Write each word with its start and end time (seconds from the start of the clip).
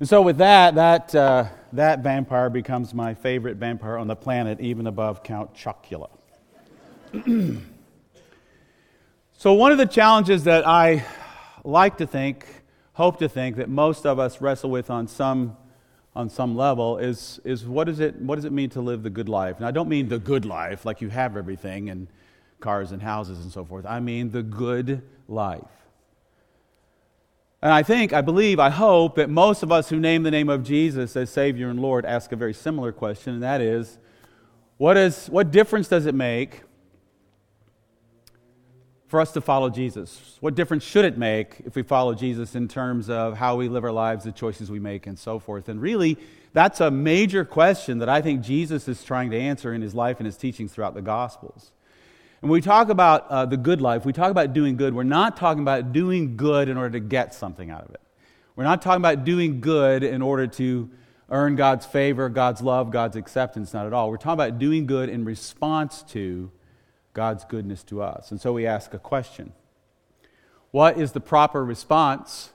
And 0.00 0.08
so, 0.08 0.22
with 0.22 0.38
that, 0.38 0.76
that, 0.76 1.14
uh, 1.14 1.44
that 1.74 1.98
vampire 1.98 2.48
becomes 2.48 2.94
my 2.94 3.12
favorite 3.12 3.58
vampire 3.58 3.98
on 3.98 4.06
the 4.06 4.16
planet, 4.16 4.58
even 4.58 4.86
above 4.86 5.22
Count 5.22 5.52
Chocula. 5.52 6.08
so, 9.36 9.52
one 9.52 9.72
of 9.72 9.76
the 9.76 9.84
challenges 9.84 10.44
that 10.44 10.66
I 10.66 11.04
like 11.64 11.98
to 11.98 12.06
think, 12.06 12.46
hope 12.94 13.18
to 13.18 13.28
think, 13.28 13.56
that 13.56 13.68
most 13.68 14.06
of 14.06 14.18
us 14.18 14.40
wrestle 14.40 14.70
with 14.70 14.88
on 14.88 15.06
some, 15.06 15.54
on 16.16 16.30
some 16.30 16.56
level 16.56 16.96
is, 16.96 17.38
is 17.44 17.66
what, 17.66 17.86
is 17.86 18.00
it, 18.00 18.16
what 18.16 18.36
does 18.36 18.46
it 18.46 18.52
mean 18.52 18.70
to 18.70 18.80
live 18.80 19.02
the 19.02 19.10
good 19.10 19.28
life? 19.28 19.58
And 19.58 19.66
I 19.66 19.70
don't 19.70 19.90
mean 19.90 20.08
the 20.08 20.18
good 20.18 20.46
life, 20.46 20.86
like 20.86 21.02
you 21.02 21.10
have 21.10 21.36
everything 21.36 21.90
and 21.90 22.08
cars 22.58 22.92
and 22.92 23.02
houses 23.02 23.40
and 23.40 23.52
so 23.52 23.66
forth. 23.66 23.84
I 23.84 24.00
mean 24.00 24.30
the 24.30 24.42
good 24.42 25.02
life. 25.28 25.79
And 27.62 27.72
I 27.72 27.82
think, 27.82 28.12
I 28.12 28.22
believe, 28.22 28.58
I 28.58 28.70
hope 28.70 29.16
that 29.16 29.28
most 29.28 29.62
of 29.62 29.70
us 29.70 29.90
who 29.90 30.00
name 30.00 30.22
the 30.22 30.30
name 30.30 30.48
of 30.48 30.62
Jesus 30.62 31.14
as 31.14 31.28
Savior 31.28 31.68
and 31.68 31.80
Lord 31.80 32.06
ask 32.06 32.32
a 32.32 32.36
very 32.36 32.54
similar 32.54 32.90
question, 32.90 33.34
and 33.34 33.42
that 33.42 33.60
is 33.60 33.98
what, 34.78 34.96
is, 34.96 35.26
what 35.26 35.50
difference 35.50 35.88
does 35.88 36.06
it 36.06 36.14
make 36.14 36.62
for 39.08 39.20
us 39.20 39.32
to 39.32 39.40
follow 39.42 39.68
Jesus? 39.68 40.38
What 40.40 40.54
difference 40.54 40.84
should 40.84 41.04
it 41.04 41.18
make 41.18 41.56
if 41.66 41.76
we 41.76 41.82
follow 41.82 42.14
Jesus 42.14 42.54
in 42.54 42.66
terms 42.66 43.10
of 43.10 43.36
how 43.36 43.56
we 43.56 43.68
live 43.68 43.84
our 43.84 43.92
lives, 43.92 44.24
the 44.24 44.32
choices 44.32 44.70
we 44.70 44.80
make, 44.80 45.06
and 45.06 45.18
so 45.18 45.38
forth? 45.38 45.68
And 45.68 45.82
really, 45.82 46.16
that's 46.54 46.80
a 46.80 46.90
major 46.90 47.44
question 47.44 47.98
that 47.98 48.08
I 48.08 48.22
think 48.22 48.40
Jesus 48.40 48.88
is 48.88 49.04
trying 49.04 49.30
to 49.32 49.38
answer 49.38 49.74
in 49.74 49.82
his 49.82 49.94
life 49.94 50.18
and 50.18 50.24
his 50.26 50.38
teachings 50.38 50.72
throughout 50.72 50.94
the 50.94 51.02
Gospels. 51.02 51.72
And 52.42 52.50
when 52.50 52.56
we 52.56 52.62
talk 52.62 52.88
about 52.88 53.28
uh, 53.28 53.44
the 53.44 53.56
good 53.56 53.82
life, 53.82 54.06
we 54.06 54.12
talk 54.12 54.30
about 54.30 54.52
doing 54.52 54.76
good. 54.76 54.94
We're 54.94 55.02
not 55.02 55.36
talking 55.36 55.62
about 55.62 55.92
doing 55.92 56.36
good 56.36 56.68
in 56.68 56.76
order 56.78 56.98
to 56.98 57.00
get 57.00 57.34
something 57.34 57.70
out 57.70 57.84
of 57.84 57.90
it. 57.90 58.00
We're 58.56 58.64
not 58.64 58.80
talking 58.80 59.00
about 59.00 59.24
doing 59.24 59.60
good 59.60 60.02
in 60.02 60.22
order 60.22 60.46
to 60.46 60.90
earn 61.28 61.54
God's 61.56 61.86
favor, 61.86 62.28
God's 62.28 62.62
love, 62.62 62.90
God's 62.90 63.16
acceptance, 63.16 63.74
not 63.74 63.86
at 63.86 63.92
all. 63.92 64.10
We're 64.10 64.16
talking 64.16 64.32
about 64.32 64.58
doing 64.58 64.86
good 64.86 65.08
in 65.08 65.24
response 65.24 66.02
to 66.04 66.50
God's 67.12 67.44
goodness 67.44 67.82
to 67.84 68.02
us. 68.02 68.30
And 68.30 68.40
so 68.40 68.52
we 68.52 68.66
ask 68.66 68.94
a 68.94 68.98
question 68.98 69.52
What 70.70 70.98
is 70.98 71.12
the 71.12 71.20
proper 71.20 71.64
response 71.64 72.50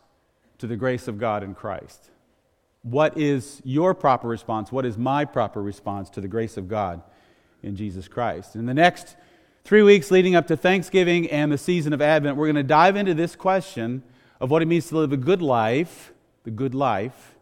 to 0.57 0.67
the 0.67 0.75
grace 0.75 1.07
of 1.07 1.19
God 1.19 1.43
in 1.43 1.53
Christ? 1.53 2.09
What 2.81 3.17
is 3.17 3.61
your 3.63 3.93
proper 3.93 4.27
response? 4.27 4.71
What 4.71 4.85
is 4.85 4.97
my 4.97 5.25
proper 5.25 5.61
response 5.61 6.09
to 6.11 6.21
the 6.21 6.27
grace 6.27 6.57
of 6.57 6.67
God 6.67 7.01
in 7.63 7.75
Jesus 7.75 8.07
Christ? 8.07 8.55
In 8.55 8.65
the 8.65 8.73
next 8.73 9.15
three 9.65 9.81
weeks 9.81 10.11
leading 10.11 10.35
up 10.35 10.45
to 10.45 10.55
Thanksgiving 10.55 11.27
and 11.31 11.51
the 11.51 11.57
season 11.57 11.91
of 11.91 11.99
Advent, 11.99 12.37
we're 12.37 12.45
going 12.45 12.55
to 12.55 12.61
dive 12.61 12.95
into 12.95 13.15
this 13.15 13.35
question 13.35 14.03
of 14.39 14.51
what 14.51 14.61
it 14.61 14.67
means 14.67 14.89
to 14.89 14.97
live 14.97 15.11
a 15.11 15.17
good 15.17 15.41
life, 15.41 16.13
the 16.43 16.51
good 16.51 16.75
life, 16.75 17.35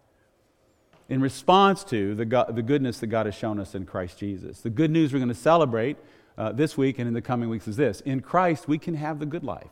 in 1.09 1.19
response 1.19 1.83
to 1.83 2.15
the, 2.15 2.23
God, 2.23 2.55
the 2.55 2.61
goodness 2.61 2.99
that 2.99 3.07
God 3.07 3.25
has 3.25 3.35
shown 3.35 3.59
us 3.59 3.75
in 3.75 3.85
Christ 3.85 4.17
Jesus. 4.17 4.61
The 4.61 4.69
good 4.69 4.89
news 4.89 5.11
we're 5.11 5.19
going 5.19 5.27
to 5.27 5.35
celebrate 5.35 5.97
uh, 6.37 6.53
this 6.53 6.77
week 6.77 6.97
and 6.97 7.09
in 7.09 7.13
the 7.13 7.21
coming 7.21 7.49
weeks 7.49 7.67
is 7.67 7.75
this 7.75 7.99
In 8.01 8.21
Christ, 8.21 8.69
we 8.69 8.79
can 8.79 8.93
have 8.93 9.19
the 9.19 9.25
good 9.25 9.43
life. 9.43 9.67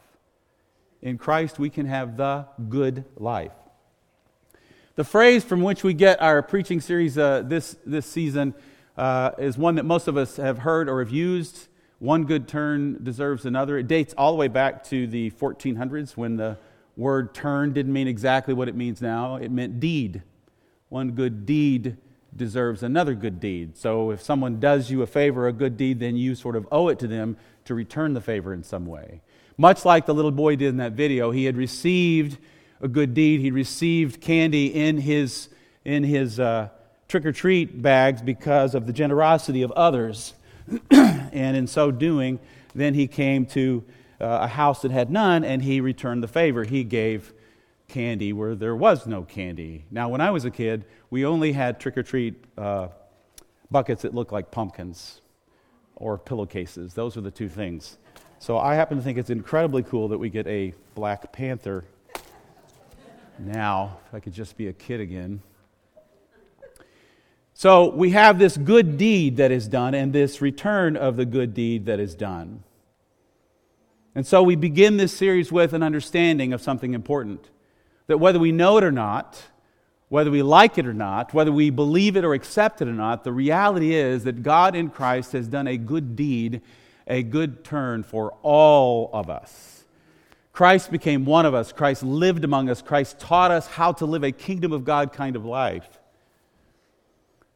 In 1.02 1.18
Christ, 1.18 1.58
we 1.58 1.70
can 1.70 1.86
have 1.86 2.18
the 2.18 2.48
good 2.68 3.06
life. 3.16 3.54
The 4.96 5.06
phrase 5.06 5.46
from 5.46 5.62
which 5.62 5.86
we 5.86 5.94
get 5.94 6.22
our 6.22 6.42
preaching 6.42 6.82
series 6.82 7.18
uh, 7.18 7.44
this, 7.46 7.78
this 7.86 8.06
season 8.06 8.54
uh, 8.98 9.32
is 9.38 9.58
one 9.58 9.76
that 9.76 9.86
most 9.86 10.10
of 10.10 10.18
us 10.18 10.36
have 10.36 10.60
heard 10.60 10.90
or 10.90 11.00
have 11.00 11.12
used 11.12 11.70
one 12.02 12.24
good 12.24 12.48
turn 12.48 12.98
deserves 13.04 13.46
another. 13.46 13.78
It 13.78 13.88
dates 13.88 14.16
all 14.18 14.32
the 14.32 14.38
way 14.38 14.48
back 14.48 14.84
to 14.86 15.06
the 15.06 15.30
1400s 15.30 16.18
when 16.18 16.36
the 16.36 16.58
word 16.98 17.36
turn 17.36 17.74
didn't 17.74 17.94
mean 17.94 18.08
exactly 18.08 18.56
what 18.56 18.68
it 18.68 18.76
means 18.76 19.04
now. 19.04 19.36
It 19.36 19.52
meant 19.52 19.80
deed. 19.80 20.24
One 20.90 21.12
good 21.12 21.46
deed 21.46 21.98
deserves 22.36 22.82
another 22.82 23.14
good 23.14 23.40
deed. 23.40 23.78
So 23.78 24.10
if 24.10 24.20
someone 24.20 24.60
does 24.60 24.90
you 24.90 25.04
a 25.04 25.08
favor, 25.08 25.48
a 25.48 25.54
good 25.54 25.78
deed, 25.78 26.00
then 26.00 26.16
you 26.16 26.34
sort 26.34 26.56
of 26.56 26.68
owe 26.72 26.88
it 26.88 26.98
to 27.00 27.08
them 27.08 27.38
to 27.66 27.76
return 27.76 28.16
the 28.16 28.22
favor 28.22 28.52
in 28.52 28.64
some 28.64 28.88
way. 28.88 29.22
Much 29.56 29.86
like 29.86 30.08
the 30.08 30.14
little 30.16 30.32
boy 30.32 30.56
did 30.56 30.70
in 30.70 30.78
that 30.78 30.94
video, 30.94 31.30
he 31.30 31.46
had 31.46 31.56
received 31.56 32.40
a 32.82 32.88
good 32.88 33.14
deed. 33.14 33.42
He 33.42 33.52
received 33.52 34.22
candy 34.22 34.74
in 34.74 34.98
his, 34.98 35.50
in 35.86 36.04
his 36.04 36.40
uh, 36.40 36.70
trick 37.08 37.28
or 37.28 37.32
treat 37.32 37.80
bags 37.80 38.24
because 38.24 38.74
of 38.74 38.88
the 38.88 38.94
generosity 38.94 39.62
of 39.62 39.72
others. 39.74 40.34
and 40.92 41.58
in 41.58 41.68
so 41.68 41.92
doing, 41.92 42.40
then 42.74 42.94
he 42.94 43.08
came 43.08 43.46
to 43.48 43.84
uh, 44.20 44.40
a 44.42 44.48
house 44.48 44.82
that 44.82 44.92
had 44.92 45.10
none 45.10 45.44
and 45.44 45.62
he 45.62 45.82
returned 45.82 46.24
the 46.24 46.28
favor. 46.28 46.64
He 46.64 46.84
gave 46.84 47.34
candy 47.88 48.32
where 48.34 48.56
there 48.56 48.76
was 48.76 49.06
no 49.06 49.24
candy. 49.24 49.86
Now, 49.92 50.10
when 50.10 50.22
I 50.22 50.32
was 50.32 50.46
a 50.46 50.52
kid, 50.52 50.86
we 51.10 51.26
only 51.26 51.52
had 51.52 51.80
trick 51.80 51.98
or 51.98 52.04
treat 52.04 52.36
uh, 52.58 52.88
buckets 53.70 54.04
that 54.04 54.14
looked 54.14 54.32
like 54.32 54.52
pumpkins 54.52 55.22
or 55.96 56.18
pillowcases. 56.18 56.94
Those 56.94 57.18
are 57.18 57.22
the 57.22 57.32
two 57.32 57.50
things. 57.50 57.98
So 58.40 58.58
I 58.58 58.76
happen 58.76 58.98
to 58.98 59.04
think 59.04 59.18
it's 59.18 59.30
incredibly 59.30 59.84
cool 59.84 60.08
that 60.08 60.18
we 60.18 60.30
get 60.30 60.48
a 60.48 60.74
Black 60.96 61.32
Panther 61.32 61.86
now. 63.38 64.00
If 64.08 64.16
I 64.16 64.20
could 64.20 64.34
just 64.34 64.58
be 64.58 64.68
a 64.68 64.74
kid 64.74 65.00
again. 65.00 65.42
So 67.62 67.94
we 67.94 68.10
have 68.10 68.40
this 68.40 68.58
good 68.58 68.98
deed 68.98 69.38
that 69.38 69.52
is 69.52 69.68
done 69.68 69.94
and 69.94 70.12
this 70.12 70.42
return 70.42 70.98
of 70.98 71.16
the 71.16 71.28
good 71.28 71.54
deed 71.54 71.86
that 71.86 72.00
is 72.00 72.16
done. 72.16 72.64
And 74.16 74.26
so 74.26 74.42
we 74.42 74.56
begin 74.56 74.98
this 74.98 75.16
series 75.16 75.52
with 75.52 75.74
an 75.74 75.84
understanding 75.84 76.54
of 76.54 76.62
something 76.64 76.96
important 76.96 77.52
that 78.08 78.18
whether 78.18 78.40
we 78.40 78.52
know 78.52 78.80
it 78.80 78.84
or 78.84 78.92
not, 78.92 79.44
whether 80.10 80.32
we 80.32 80.42
like 80.42 80.80
it 80.80 80.88
or 80.88 80.94
not, 80.96 81.36
whether 81.36 81.52
we 81.52 81.70
believe 81.70 82.18
it 82.18 82.26
or 82.26 82.34
accept 82.34 82.82
it 82.82 82.88
or 82.88 82.94
not, 82.94 83.24
the 83.24 83.32
reality 83.32 83.94
is 83.94 84.24
that 84.24 84.42
God 84.42 84.76
in 84.76 84.90
Christ 84.90 85.34
has 85.34 85.48
done 85.48 85.68
a 85.68 85.78
good 85.78 86.16
deed, 86.16 86.64
a 87.06 87.22
good 87.22 87.64
turn 87.64 88.02
for 88.02 88.36
all 88.42 89.12
of 89.14 89.30
us. 89.30 89.84
Christ 90.52 90.90
became 90.90 91.26
one 91.26 91.46
of 91.46 91.54
us. 91.54 91.72
Christ 91.72 92.02
lived 92.02 92.44
among 92.44 92.72
us. 92.72 92.82
Christ 92.82 93.20
taught 93.20 93.52
us 93.52 93.68
how 93.68 93.92
to 93.92 94.08
live 94.08 94.24
a 94.24 94.32
kingdom 94.32 94.74
of 94.74 94.84
God 94.84 95.14
kind 95.14 95.36
of 95.36 95.46
life. 95.46 96.00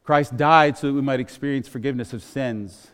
Christ 0.06 0.36
died 0.36 0.78
so 0.78 0.86
that 0.86 0.92
we 0.92 1.02
might 1.02 1.18
experience 1.18 1.66
forgiveness 1.66 2.12
of 2.12 2.22
sins, 2.22 2.86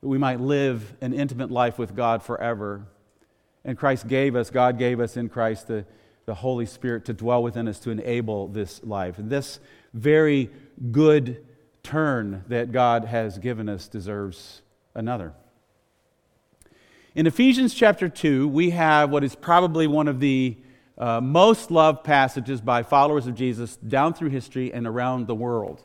that 0.00 0.06
we 0.06 0.18
might 0.18 0.40
live 0.40 0.94
an 1.00 1.12
intimate 1.12 1.50
life 1.50 1.80
with 1.80 1.96
God 1.96 2.22
forever. 2.22 2.86
And 3.64 3.76
Christ 3.76 4.06
gave 4.06 4.36
us, 4.36 4.48
God 4.48 4.78
gave 4.78 5.00
us 5.00 5.16
in 5.16 5.28
Christ 5.28 5.66
the, 5.66 5.84
the 6.24 6.34
Holy 6.34 6.64
Spirit 6.64 7.06
to 7.06 7.12
dwell 7.12 7.42
within 7.42 7.66
us 7.66 7.80
to 7.80 7.90
enable 7.90 8.46
this 8.46 8.84
life. 8.84 9.18
And 9.18 9.28
this 9.28 9.58
very 9.92 10.48
good 10.92 11.44
turn 11.82 12.44
that 12.46 12.70
God 12.70 13.06
has 13.06 13.38
given 13.38 13.68
us 13.68 13.88
deserves 13.88 14.62
another. 14.94 15.32
In 17.16 17.26
Ephesians 17.26 17.74
chapter 17.74 18.08
2, 18.08 18.46
we 18.46 18.70
have 18.70 19.10
what 19.10 19.24
is 19.24 19.34
probably 19.34 19.88
one 19.88 20.06
of 20.06 20.20
the 20.20 20.56
uh, 20.98 21.20
most 21.20 21.72
loved 21.72 22.04
passages 22.04 22.60
by 22.60 22.84
followers 22.84 23.26
of 23.26 23.34
Jesus 23.34 23.76
down 23.76 24.14
through 24.14 24.30
history 24.30 24.72
and 24.72 24.86
around 24.86 25.26
the 25.26 25.34
world. 25.34 25.82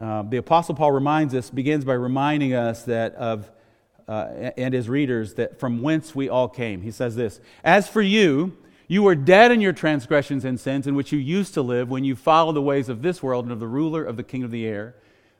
Uh, 0.00 0.22
the 0.22 0.36
Apostle 0.36 0.74
Paul 0.74 0.92
reminds 0.92 1.34
us, 1.34 1.48
begins 1.48 1.84
by 1.84 1.94
reminding 1.94 2.52
us 2.52 2.82
that 2.84 3.14
of, 3.14 3.50
uh, 4.06 4.50
and 4.56 4.74
his 4.74 4.88
readers, 4.88 5.34
that 5.34 5.58
from 5.58 5.80
whence 5.80 6.14
we 6.14 6.28
all 6.28 6.48
came. 6.48 6.82
He 6.82 6.90
says 6.90 7.16
this 7.16 7.40
As 7.64 7.88
for 7.88 8.02
you, 8.02 8.56
you 8.88 9.02
were 9.02 9.14
dead 9.14 9.50
in 9.52 9.60
your 9.60 9.72
transgressions 9.72 10.44
and 10.44 10.60
sins 10.60 10.86
in 10.86 10.94
which 10.94 11.12
you 11.12 11.18
used 11.18 11.54
to 11.54 11.62
live 11.62 11.88
when 11.88 12.04
you 12.04 12.14
followed 12.14 12.52
the 12.52 12.62
ways 12.62 12.88
of 12.88 13.02
this 13.02 13.22
world 13.22 13.46
and 13.46 13.52
of 13.52 13.58
the 13.58 13.66
ruler 13.66 14.04
of 14.04 14.16
the 14.16 14.22
king 14.22 14.44
of 14.44 14.50
the 14.50 14.66
air, 14.66 14.94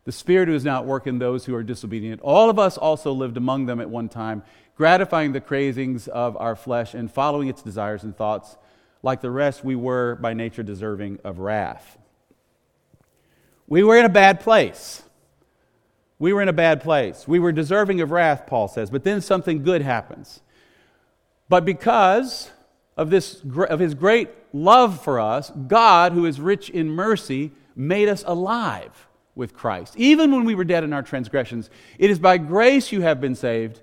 the 0.05 0.13
spirit 0.13 0.49
who 0.49 0.55
is 0.55 0.65
now 0.65 0.79
at 0.79 0.87
work 0.87 1.07
in 1.07 1.19
those 1.19 1.45
who 1.45 1.55
are 1.55 1.63
disobedient. 1.63 2.21
All 2.23 2.49
of 2.49 2.59
us 2.59 2.79
also 2.79 3.13
lived 3.13 3.37
among 3.37 3.67
them 3.67 3.81
at 3.81 3.91
one 3.91 4.09
time, 4.09 4.43
gratifying 4.75 5.33
the 5.33 5.41
cravings 5.41 6.09
of 6.09 6.37
our 6.39 6.57
flesh 6.57 6.95
and 6.95 7.13
following 7.13 7.49
its 7.49 7.63
desires 7.63 8.05
and 8.05 8.17
thoughts. 8.17 8.57
Like 9.03 9.21
the 9.21 9.31
rest, 9.31 9.65
we 9.65 9.77
were 9.77 10.17
by 10.17 10.33
nature 10.33 10.63
deserving 10.63 11.21
of 11.23 11.39
wrath. 11.39 11.99
We 13.67 13.83
were 13.83 13.97
in 13.97 14.05
a 14.05 14.11
bad 14.11 14.41
place. 14.41 15.03
We 16.19 16.33
were 16.33 16.41
in 16.41 16.49
a 16.49 16.53
bad 16.53 16.81
place. 16.81 17.29
We 17.29 17.39
were 17.39 17.53
deserving 17.53 18.01
of 18.01 18.11
wrath, 18.11 18.47
Paul 18.47 18.69
says, 18.69 18.91
but 18.91 19.05
then 19.05 19.21
something 19.21 19.63
good 19.63 19.83
happens. 19.83 20.41
But 21.49 21.65
because 21.65 22.51
of, 22.97 23.11
this, 23.11 23.43
of 23.69 23.79
his 23.79 23.95
great 23.95 24.31
love 24.53 25.03
for 25.03 25.21
us, 25.21 25.51
God, 25.51 26.13
who 26.13 26.25
is 26.25 26.41
rich 26.41 26.71
in 26.71 26.91
mercy, 26.91 27.53
made 27.75 28.09
us 28.09 28.25
alive 28.27 29.07
with 29.35 29.53
Christ. 29.55 29.95
Even 29.97 30.33
when 30.33 30.45
we 30.45 30.55
were 30.55 30.65
dead 30.65 30.83
in 30.83 30.93
our 30.93 31.03
transgressions, 31.03 31.69
it 31.99 32.11
is 32.11 32.19
by 32.19 32.39
grace 32.39 32.91
you 32.91 33.03
have 33.03 33.21
been 33.21 33.35
saved 33.35 33.83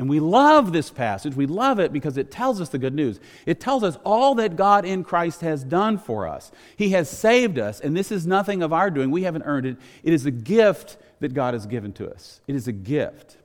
And 0.00 0.08
we 0.08 0.18
love 0.18 0.72
this 0.72 0.88
passage. 0.88 1.36
We 1.36 1.44
love 1.44 1.78
it 1.78 1.92
because 1.92 2.16
it 2.16 2.30
tells 2.30 2.58
us 2.58 2.70
the 2.70 2.78
good 2.78 2.94
news. 2.94 3.20
It 3.44 3.60
tells 3.60 3.84
us 3.84 3.98
all 4.02 4.34
that 4.36 4.56
God 4.56 4.86
in 4.86 5.04
Christ 5.04 5.42
has 5.42 5.62
done 5.62 5.98
for 5.98 6.26
us. 6.26 6.50
He 6.74 6.92
has 6.92 7.10
saved 7.10 7.58
us, 7.58 7.80
and 7.80 7.94
this 7.94 8.10
is 8.10 8.26
nothing 8.26 8.62
of 8.62 8.72
our 8.72 8.90
doing. 8.90 9.10
We 9.10 9.24
haven't 9.24 9.42
earned 9.42 9.66
it. 9.66 9.76
It 10.02 10.14
is 10.14 10.24
a 10.24 10.30
gift 10.30 10.96
that 11.20 11.34
God 11.34 11.52
has 11.52 11.66
given 11.66 11.92
to 11.92 12.10
us. 12.10 12.40
It 12.46 12.54
is 12.54 12.66
a 12.66 12.72
gift. 12.72 13.36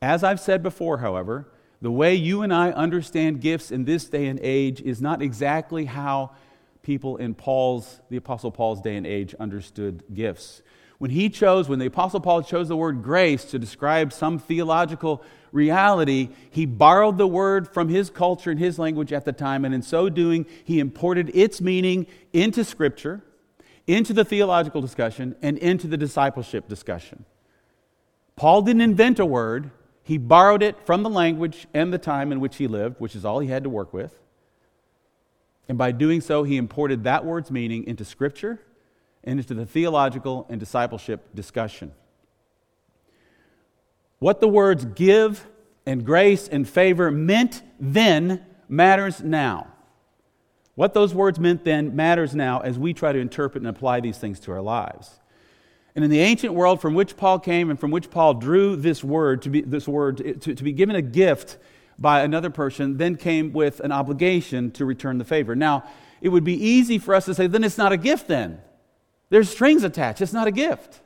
As 0.00 0.24
I've 0.24 0.40
said 0.40 0.62
before, 0.62 0.96
however, 0.96 1.46
the 1.82 1.92
way 1.92 2.14
you 2.14 2.40
and 2.40 2.50
I 2.50 2.70
understand 2.70 3.42
gifts 3.42 3.70
in 3.70 3.84
this 3.84 4.06
day 4.06 4.28
and 4.28 4.40
age 4.42 4.80
is 4.80 5.02
not 5.02 5.20
exactly 5.20 5.84
how 5.84 6.30
people 6.82 7.18
in 7.18 7.34
Paul's, 7.34 8.00
the 8.08 8.16
Apostle 8.16 8.50
Paul's 8.50 8.80
day 8.80 8.96
and 8.96 9.06
age 9.06 9.34
understood 9.34 10.04
gifts. 10.14 10.62
When 11.02 11.10
he 11.10 11.30
chose, 11.30 11.68
when 11.68 11.80
the 11.80 11.86
Apostle 11.86 12.20
Paul 12.20 12.42
chose 12.42 12.68
the 12.68 12.76
word 12.76 13.02
grace 13.02 13.46
to 13.46 13.58
describe 13.58 14.12
some 14.12 14.38
theological 14.38 15.24
reality, 15.50 16.28
he 16.48 16.64
borrowed 16.64 17.18
the 17.18 17.26
word 17.26 17.66
from 17.66 17.88
his 17.88 18.08
culture 18.08 18.52
and 18.52 18.60
his 18.60 18.78
language 18.78 19.12
at 19.12 19.24
the 19.24 19.32
time, 19.32 19.64
and 19.64 19.74
in 19.74 19.82
so 19.82 20.08
doing, 20.08 20.46
he 20.62 20.78
imported 20.78 21.32
its 21.34 21.60
meaning 21.60 22.06
into 22.32 22.62
Scripture, 22.62 23.20
into 23.88 24.12
the 24.12 24.24
theological 24.24 24.80
discussion, 24.80 25.34
and 25.42 25.58
into 25.58 25.88
the 25.88 25.96
discipleship 25.96 26.68
discussion. 26.68 27.24
Paul 28.36 28.62
didn't 28.62 28.82
invent 28.82 29.18
a 29.18 29.26
word, 29.26 29.72
he 30.04 30.18
borrowed 30.18 30.62
it 30.62 30.86
from 30.86 31.02
the 31.02 31.10
language 31.10 31.66
and 31.74 31.92
the 31.92 31.98
time 31.98 32.30
in 32.30 32.38
which 32.38 32.58
he 32.58 32.68
lived, 32.68 33.00
which 33.00 33.16
is 33.16 33.24
all 33.24 33.40
he 33.40 33.48
had 33.48 33.64
to 33.64 33.68
work 33.68 33.92
with. 33.92 34.20
And 35.68 35.76
by 35.76 35.90
doing 35.90 36.20
so, 36.20 36.44
he 36.44 36.56
imported 36.56 37.02
that 37.02 37.24
word's 37.24 37.50
meaning 37.50 37.88
into 37.88 38.04
Scripture 38.04 38.60
and 39.24 39.38
into 39.38 39.54
the 39.54 39.66
theological 39.66 40.46
and 40.48 40.58
discipleship 40.58 41.34
discussion. 41.34 41.92
What 44.18 44.40
the 44.40 44.48
words 44.48 44.84
give 44.84 45.46
and 45.86 46.04
grace 46.04 46.48
and 46.48 46.68
favor 46.68 47.10
meant 47.10 47.62
then 47.80 48.44
matters 48.68 49.20
now. 49.20 49.68
What 50.74 50.94
those 50.94 51.14
words 51.14 51.38
meant 51.38 51.64
then 51.64 51.94
matters 51.94 52.34
now 52.34 52.60
as 52.60 52.78
we 52.78 52.94
try 52.94 53.12
to 53.12 53.18
interpret 53.18 53.62
and 53.62 53.68
apply 53.68 54.00
these 54.00 54.18
things 54.18 54.40
to 54.40 54.52
our 54.52 54.62
lives. 54.62 55.20
And 55.94 56.04
in 56.04 56.10
the 56.10 56.20
ancient 56.20 56.54
world 56.54 56.80
from 56.80 56.94
which 56.94 57.16
Paul 57.16 57.38
came 57.38 57.68
and 57.68 57.78
from 57.78 57.90
which 57.90 58.10
Paul 58.10 58.34
drew 58.34 58.76
this 58.76 59.04
word 59.04 59.42
to 59.42 59.50
be, 59.50 59.60
this 59.60 59.86
word 59.86 60.40
to, 60.40 60.54
to 60.54 60.64
be 60.64 60.72
given 60.72 60.96
a 60.96 61.02
gift 61.02 61.58
by 61.98 62.22
another 62.22 62.48
person, 62.48 62.96
then 62.96 63.16
came 63.16 63.52
with 63.52 63.80
an 63.80 63.92
obligation 63.92 64.70
to 64.72 64.86
return 64.86 65.18
the 65.18 65.24
favor. 65.24 65.54
Now, 65.54 65.84
it 66.22 66.30
would 66.30 66.44
be 66.44 66.54
easy 66.54 66.98
for 66.98 67.14
us 67.14 67.26
to 67.26 67.34
say, 67.34 67.46
then 67.46 67.64
it's 67.64 67.76
not 67.76 67.92
a 67.92 67.98
gift 67.98 68.28
then. 68.28 68.60
There's 69.32 69.48
strings 69.48 69.82
attached. 69.82 70.20
It's 70.20 70.34
not 70.34 70.46
a 70.46 70.50
gift. 70.52 71.00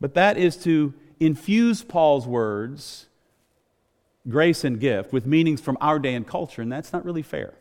But 0.00 0.14
that 0.14 0.38
is 0.38 0.56
to 0.64 0.94
infuse 1.20 1.84
Paul's 1.84 2.26
words, 2.26 3.06
grace 4.30 4.64
and 4.64 4.80
gift, 4.80 5.12
with 5.12 5.26
meanings 5.26 5.60
from 5.60 5.76
our 5.78 5.98
day 5.98 6.14
and 6.14 6.26
culture, 6.26 6.62
and 6.62 6.72
that's 6.72 6.90
not 6.90 7.04
really 7.04 7.20
fair. 7.20 7.52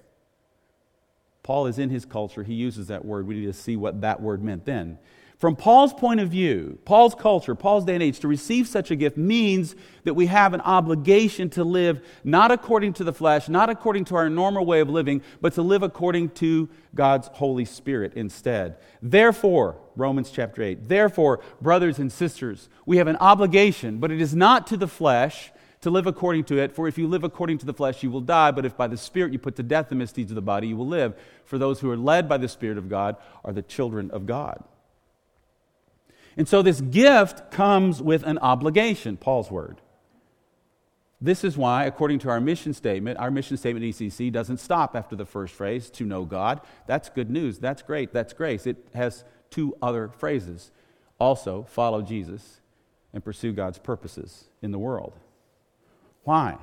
Paul 1.43 1.67
is 1.67 1.79
in 1.79 1.89
his 1.89 2.05
culture. 2.05 2.43
He 2.43 2.53
uses 2.53 2.87
that 2.87 3.03
word. 3.03 3.27
We 3.27 3.35
need 3.35 3.47
to 3.47 3.51
see 3.51 3.75
what 3.75 3.99
that 3.99 4.21
word 4.21 4.41
meant 4.41 4.63
then. 4.63 4.99
From 5.37 5.55
Paul's 5.55 5.93
point 5.93 6.19
of 6.19 6.29
view, 6.29 6.79
Paul's 6.83 7.13
culture, 7.13 7.53
Paul's 7.53 7.85
day 7.85 7.93
and 7.93 8.01
age, 8.01 8.19
to 8.21 8.27
receive 8.27 8.67
such 8.67 8.89
a 8.89 8.95
gift 8.95 9.17
means 9.17 9.75
that 10.03 10.15
we 10.15 10.25
have 10.25 10.55
an 10.55 10.61
obligation 10.61 11.51
to 11.51 11.63
live 11.63 12.03
not 12.23 12.49
according 12.49 12.93
to 12.93 13.03
the 13.03 13.13
flesh, 13.13 13.47
not 13.47 13.69
according 13.69 14.05
to 14.05 14.15
our 14.15 14.31
normal 14.31 14.65
way 14.65 14.79
of 14.79 14.89
living, 14.89 15.21
but 15.39 15.53
to 15.53 15.61
live 15.61 15.83
according 15.83 16.29
to 16.29 16.67
God's 16.95 17.27
Holy 17.27 17.65
Spirit 17.65 18.13
instead. 18.15 18.77
Therefore, 18.99 19.79
Romans 19.95 20.31
chapter 20.31 20.63
8, 20.63 20.89
therefore, 20.89 21.41
brothers 21.61 21.99
and 21.99 22.11
sisters, 22.11 22.67
we 22.87 22.97
have 22.97 23.07
an 23.07 23.17
obligation, 23.17 23.99
but 23.99 24.11
it 24.11 24.19
is 24.19 24.33
not 24.33 24.65
to 24.67 24.77
the 24.77 24.87
flesh 24.87 25.51
to 25.81 25.91
live 25.91 26.07
according 26.07 26.45
to 26.45 26.57
it. 26.57 26.71
For 26.71 26.87
if 26.87 26.97
you 26.97 27.05
live 27.05 27.23
according 27.23 27.59
to 27.59 27.67
the 27.67 27.73
flesh, 27.75 28.01
you 28.01 28.09
will 28.09 28.21
die. 28.21 28.49
But 28.49 28.65
if 28.65 28.75
by 28.75 28.87
the 28.87 28.97
Spirit 28.97 29.33
you 29.33 29.37
put 29.37 29.55
to 29.57 29.63
death 29.63 29.89
the 29.89 29.95
misdeeds 29.95 30.31
of 30.31 30.35
the 30.35 30.41
body, 30.41 30.69
you 30.69 30.77
will 30.77 30.87
live. 30.87 31.13
For 31.45 31.59
those 31.59 31.79
who 31.79 31.91
are 31.91 31.97
led 31.97 32.27
by 32.27 32.37
the 32.37 32.47
Spirit 32.47 32.79
of 32.79 32.89
God 32.89 33.17
are 33.45 33.53
the 33.53 33.61
children 33.61 34.09
of 34.09 34.25
God. 34.25 34.63
And 36.37 36.47
so 36.47 36.61
this 36.61 36.79
gift 36.79 37.51
comes 37.51 38.01
with 38.01 38.23
an 38.23 38.37
obligation, 38.37 39.17
Paul's 39.17 39.49
word. 39.49 39.81
This 41.19 41.43
is 41.43 41.57
why, 41.57 41.85
according 41.85 42.19
to 42.19 42.29
our 42.29 42.39
mission 42.39 42.75
statement, 42.75 43.17
our 43.17 43.31
mission 43.31 43.57
statement 43.57 43.83
ECC 43.83 44.31
doesn't 44.31 44.59
stop 44.59 44.95
after 44.95 45.15
the 45.15 45.25
first 45.25 45.55
phrase, 45.55 45.89
to 45.91 46.05
know 46.05 46.25
God. 46.25 46.61
That's 46.85 47.09
good 47.09 47.31
news. 47.31 47.57
That's 47.57 47.81
great. 47.81 48.13
That's 48.13 48.33
grace. 48.33 48.67
It 48.67 48.77
has 48.93 49.23
two 49.49 49.75
other 49.81 50.09
phrases. 50.09 50.71
Also, 51.19 51.63
follow 51.63 52.03
Jesus 52.03 52.61
and 53.13 53.25
pursue 53.25 53.51
God's 53.51 53.79
purposes 53.79 54.45
in 54.61 54.69
the 54.69 54.77
world. 54.77 55.13
Why? 56.23 56.57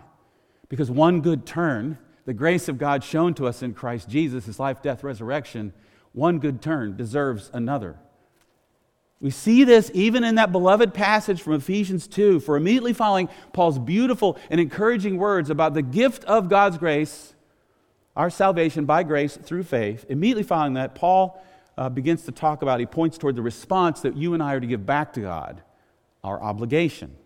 Because 0.69 0.88
one 0.88 1.20
good 1.20 1.47
turn, 1.47 1.99
the 2.25 2.35
grace 2.35 2.69
of 2.69 2.79
God 2.79 3.03
shown 3.03 3.35
to 3.35 3.49
us 3.49 3.61
in 3.61 3.75
Christ 3.75 4.09
Jesus, 4.09 4.47
his 4.47 4.61
life, 4.61 4.81
death, 4.82 5.03
resurrection, 5.03 5.73
one 6.12 6.38
good 6.38 6.62
turn 6.62 6.97
deserves 6.97 7.50
another. 7.53 7.97
We 9.25 9.31
see 9.31 9.65
this 9.65 9.91
even 9.94 10.23
in 10.23 10.35
that 10.35 10.53
beloved 10.53 10.93
passage 10.93 11.41
from 11.41 11.55
Ephesians 11.55 12.06
2, 12.06 12.41
for 12.41 12.59
immediately 12.59 12.93
following 12.93 13.31
Paul's 13.55 13.79
beautiful 13.79 14.37
and 14.50 14.61
encouraging 14.61 15.17
words 15.17 15.49
about 15.49 15.73
the 15.73 15.81
gift 15.81 16.25
of 16.25 16.50
God's 16.50 16.76
grace, 16.76 17.35
our 18.15 18.29
salvation 18.29 18.85
by 18.85 19.03
grace 19.03 19.35
through 19.35 19.62
faith. 19.62 20.05
Immediately 20.11 20.43
following 20.43 20.75
that, 20.75 20.94
Paul 20.94 21.43
uh, 21.79 21.88
begins 21.88 22.26
to 22.26 22.32
talk 22.32 22.61
about, 22.61 22.81
he 22.81 22.85
points 22.85 23.17
toward 23.17 23.35
the 23.35 23.41
response 23.41 24.03
that 24.03 24.15
you 24.15 24.35
and 24.35 24.43
I 24.43 24.53
are 24.53 24.61
to 24.61 24.67
give 24.67 24.85
back 24.85 25.15
to 25.15 25.21
God, 25.21 25.62
our 26.23 26.38
obligation. 26.43 27.17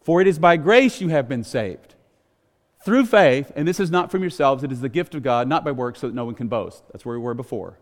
For 0.00 0.22
it 0.22 0.26
is 0.26 0.38
by 0.38 0.56
grace 0.56 1.02
you 1.02 1.08
have 1.08 1.28
been 1.28 1.44
saved. 1.44 1.96
Through 2.82 3.04
faith, 3.04 3.52
and 3.54 3.68
this 3.68 3.78
is 3.78 3.90
not 3.90 4.10
from 4.10 4.22
yourselves, 4.22 4.64
it 4.64 4.72
is 4.72 4.80
the 4.80 4.88
gift 4.88 5.14
of 5.14 5.22
God, 5.22 5.48
not 5.48 5.66
by 5.66 5.72
works, 5.72 6.00
so 6.00 6.06
that 6.06 6.16
no 6.16 6.24
one 6.24 6.34
can 6.34 6.48
boast. 6.48 6.82
That's 6.90 7.04
where 7.04 7.18
we 7.18 7.22
were 7.22 7.34
before. 7.34 7.78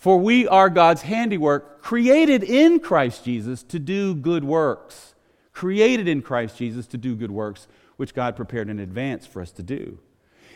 For 0.00 0.16
we 0.16 0.48
are 0.48 0.70
God's 0.70 1.02
handiwork, 1.02 1.82
created 1.82 2.42
in 2.42 2.80
Christ 2.80 3.22
Jesus 3.22 3.62
to 3.64 3.78
do 3.78 4.14
good 4.14 4.44
works. 4.44 5.14
Created 5.52 6.08
in 6.08 6.22
Christ 6.22 6.56
Jesus 6.56 6.86
to 6.86 6.96
do 6.96 7.14
good 7.14 7.30
works, 7.30 7.68
which 7.98 8.14
God 8.14 8.34
prepared 8.34 8.70
in 8.70 8.78
advance 8.78 9.26
for 9.26 9.42
us 9.42 9.52
to 9.52 9.62
do. 9.62 9.98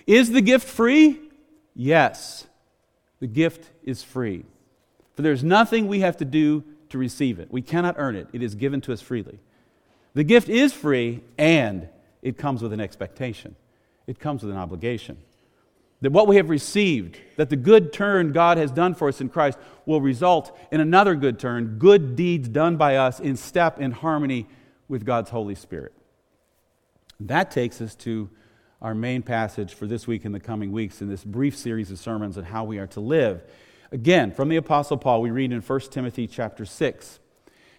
Is 0.06 0.32
the 0.32 0.41
gift 0.41 0.67
free? 0.67 1.20
Yes. 1.75 2.46
The 3.20 3.26
gift 3.26 3.70
is 3.82 4.02
free. 4.02 4.46
For 5.14 5.20
there's 5.20 5.44
nothing 5.44 5.88
we 5.88 6.00
have 6.00 6.17
to 6.17 6.25
do 6.25 6.64
to 6.88 6.97
receive 6.97 7.38
it. 7.38 7.52
We 7.52 7.61
cannot 7.61 7.97
earn 7.99 8.17
it, 8.17 8.29
it 8.32 8.43
is 8.43 8.55
given 8.55 8.81
to 8.82 8.94
us 8.94 9.02
freely. 9.02 9.40
The 10.14 10.25
gift 10.25 10.49
is 10.49 10.73
free, 10.73 11.20
and 11.37 11.90
it 12.23 12.38
comes 12.38 12.62
with 12.62 12.73
an 12.73 12.81
expectation, 12.81 13.56
it 14.06 14.19
comes 14.19 14.43
with 14.43 14.52
an 14.52 14.58
obligation 14.58 15.18
that 16.00 16.12
what 16.12 16.26
we 16.26 16.36
have 16.36 16.50
received, 16.50 17.18
that 17.36 17.50
the 17.50 17.56
good 17.56 17.92
turn 17.92 18.32
God 18.32 18.58
has 18.58 18.70
done 18.70 18.94
for 18.94 19.08
us 19.08 19.20
in 19.20 19.28
Christ, 19.28 19.58
will 19.86 20.00
result 20.00 20.56
in 20.70 20.80
another 20.80 21.14
good 21.14 21.38
turn, 21.38 21.78
good 21.78 22.16
deeds 22.16 22.48
done 22.48 22.76
by 22.76 22.96
us 22.96 23.20
in 23.20 23.36
step 23.36 23.80
in 23.80 23.92
harmony 23.92 24.46
with 24.88 25.04
God's 25.04 25.30
Holy 25.30 25.54
Spirit. 25.54 25.92
That 27.20 27.50
takes 27.50 27.80
us 27.80 27.94
to 27.96 28.28
our 28.82 28.94
main 28.94 29.22
passage 29.22 29.72
for 29.72 29.86
this 29.86 30.06
week 30.06 30.24
and 30.24 30.34
the 30.34 30.40
coming 30.40 30.72
weeks 30.72 31.00
in 31.00 31.08
this 31.08 31.24
brief 31.24 31.56
series 31.56 31.90
of 31.90 31.98
sermons 31.98 32.36
on 32.36 32.44
how 32.44 32.64
we 32.64 32.78
are 32.78 32.86
to 32.88 33.00
live. 33.00 33.42
Again, 33.92 34.30
from 34.30 34.48
the 34.48 34.56
Apostle 34.56 34.98
Paul, 34.98 35.22
we 35.22 35.30
read 35.30 35.52
in 35.52 35.60
1 35.60 35.80
Timothy 35.90 36.26
chapter 36.26 36.66
6. 36.66 37.20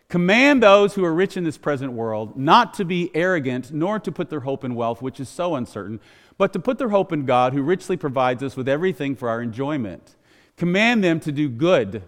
Command 0.08 0.62
those 0.64 0.94
who 0.94 1.04
are 1.04 1.14
rich 1.14 1.36
in 1.36 1.44
this 1.44 1.58
present 1.58 1.92
world 1.92 2.38
not 2.38 2.76
to 2.76 2.86
be 2.86 3.12
arrogant, 3.16 3.72
nor 3.72 4.00
to 4.00 4.12
put 4.12 4.30
their 4.30 4.40
hope 4.42 4.64
in 4.64 4.76
wealth, 4.76 5.02
which 5.02 5.20
is 5.20 5.28
so 5.28 5.56
uncertain 5.56 6.00
but 6.38 6.54
to 6.54 6.60
put 6.60 6.78
their 6.78 6.90
hope 6.90 7.12
in 7.14 7.26
God, 7.26 7.54
who 7.54 7.62
richly 7.62 7.98
provides 7.98 8.44
us 8.44 8.56
with 8.56 8.68
everything 8.68 9.16
for 9.16 9.30
our 9.30 9.42
enjoyment. 9.42 10.16
Command 10.58 11.04
them 11.04 11.20
to 11.22 11.32
do 11.32 11.50
good, 11.50 12.04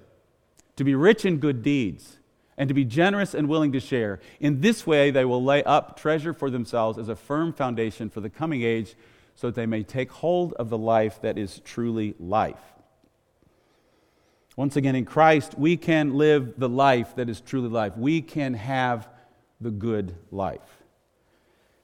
to 0.75 0.84
be 0.84 0.96
rich 0.96 1.25
in 1.25 1.38
good 1.38 1.62
deeds, 1.62 2.17
and 2.57 2.67
to 2.67 2.74
be 2.74 2.86
generous 2.86 3.34
and 3.34 3.48
willing 3.48 3.72
to 3.72 3.79
share. 3.79 4.19
In 4.39 4.62
this 4.62 4.88
way, 4.88 5.12
they 5.12 5.25
will 5.25 5.43
lay 5.43 5.63
up 5.63 6.00
treasure 6.00 6.34
for 6.34 6.50
themselves 6.50 6.98
as 6.98 7.10
a 7.10 7.15
firm 7.15 7.53
foundation 7.53 8.10
for 8.10 8.22
the 8.22 8.29
coming 8.29 8.63
age, 8.63 8.96
so 9.36 9.48
that 9.48 9.55
they 9.55 9.67
may 9.67 9.84
take 9.84 10.12
hold 10.12 10.53
of 10.53 10.69
the 10.69 10.77
life 10.77 11.22
that 11.22 11.38
is 11.38 11.60
truly 11.63 12.15
life. 12.19 12.60
Once 14.55 14.75
again, 14.75 14.96
in 14.96 15.05
Christ, 15.05 15.53
we 15.55 15.77
can 15.77 16.15
live 16.15 16.55
the 16.57 16.67
life 16.67 17.15
that 17.15 17.29
is 17.29 17.39
truly 17.39 17.69
life. 17.69 17.96
We 17.96 18.24
can 18.24 18.55
have 18.55 19.07
the 19.62 19.69
good 19.69 20.15
life. 20.31 20.76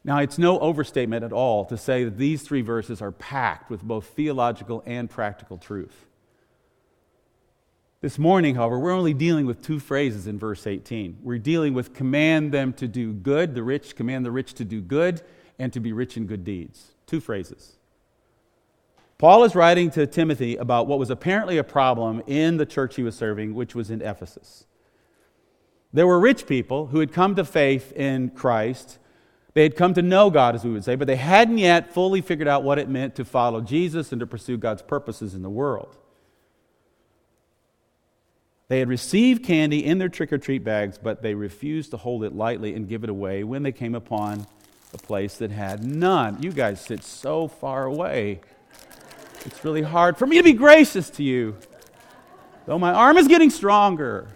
Now, 0.06 0.20
it's 0.20 0.38
no 0.38 0.60
overstatement 0.60 1.24
at 1.24 1.32
all 1.32 1.64
to 1.66 1.78
say 1.78 2.04
that 2.04 2.18
these 2.18 2.42
three 2.42 2.62
verses 2.62 3.02
are 3.02 3.12
packed 3.12 3.70
with 3.70 3.82
both 3.82 4.06
theological 4.08 4.84
and 4.86 5.10
practical 5.10 5.58
truth. 5.58 6.06
This 8.02 8.20
morning, 8.20 8.56
however, 8.56 8.78
we're 8.80 8.92
only 8.92 9.14
dealing 9.14 9.46
with 9.46 9.62
two 9.62 9.80
phrases 9.80 10.28
in 10.28 10.38
verse 10.38 10.68
18. 10.68 11.20
We're 11.22 11.38
dealing 11.38 11.74
with 11.74 11.94
command 11.94 12.52
them 12.52 12.74
to 12.74 12.88
do 12.88 13.14
good, 13.14 13.56
the 13.56 13.64
rich, 13.64 13.96
command 13.96 14.26
the 14.26 14.32
rich 14.32 14.54
to 14.56 14.66
do 14.66 14.82
good, 14.82 15.22
and 15.58 15.72
to 15.72 15.80
be 15.80 15.94
rich 15.94 16.18
in 16.18 16.28
good 16.28 16.44
deeds. 16.44 16.92
Two 17.08 17.22
phrases. 17.22 17.78
Paul 19.18 19.46
is 19.46 19.56
writing 19.56 19.90
to 19.92 20.06
Timothy 20.06 20.58
about 20.58 20.86
what 20.86 21.00
was 21.00 21.10
apparently 21.10 21.58
a 21.58 21.64
problem 21.64 22.22
in 22.28 22.58
the 22.58 22.66
church 22.66 22.98
he 22.98 23.04
was 23.04 23.16
serving, 23.16 23.54
which 23.54 23.74
was 23.74 23.90
in 23.90 24.02
Ephesus. 24.02 24.66
There 25.94 26.08
were 26.08 26.20
rich 26.20 26.46
people 26.46 26.88
who 26.88 27.00
had 27.00 27.14
come 27.14 27.36
to 27.36 27.46
faith 27.46 27.94
in 27.94 28.32
Christ 28.32 29.00
They 29.54 29.64
had 29.64 29.76
come 29.76 29.94
to 29.94 30.02
know 30.02 30.30
God, 30.30 30.56
as 30.56 30.64
we 30.64 30.72
would 30.72 30.84
say, 30.84 30.96
but 30.96 31.08
they 31.08 31.16
hadn't 31.16 31.60
yet 31.60 31.94
fully 31.94 32.22
figured 32.22 32.48
out 32.48 32.64
what 32.64 32.80
it 32.80 32.90
meant 32.90 33.16
to 33.16 33.26
follow 33.26 33.62
Jesus 33.62 34.12
and 34.12 34.20
to 34.20 34.26
pursue 34.26 34.58
God's 34.58 34.82
purposes 34.82 35.36
in 35.36 35.44
the 35.44 35.50
world. 35.50 35.96
They 38.68 38.80
had 38.80 38.90
received 38.90 39.44
candy 39.44 39.86
in 39.86 40.00
their 40.00 40.10
trick 40.10 40.34
or 40.34 40.40
treat 40.40 40.64
bags, 40.64 40.98
but 40.98 41.22
they 41.22 41.36
refused 41.36 41.92
to 41.92 41.98
hold 41.98 42.24
it 42.24 42.34
lightly 42.34 42.74
and 42.74 42.90
give 42.90 43.04
it 43.04 43.10
away 43.10 43.44
when 43.44 43.62
they 43.62 43.72
came 43.72 43.94
upon 43.94 44.48
a 44.94 44.98
place 44.98 45.38
that 45.38 45.52
had 45.52 45.84
none. 45.84 46.42
You 46.42 46.52
guys 46.52 46.82
sit 46.82 47.04
so 47.04 47.48
far 47.48 47.86
away. 47.86 48.42
It's 49.46 49.64
really 49.64 49.82
hard 49.84 50.18
for 50.18 50.26
me 50.26 50.38
to 50.38 50.44
be 50.44 50.54
gracious 50.54 51.10
to 51.12 51.24
you, 51.24 51.58
though 52.66 52.80
my 52.80 52.94
arm 52.94 53.18
is 53.18 53.28
getting 53.28 53.52
stronger. 53.52 54.30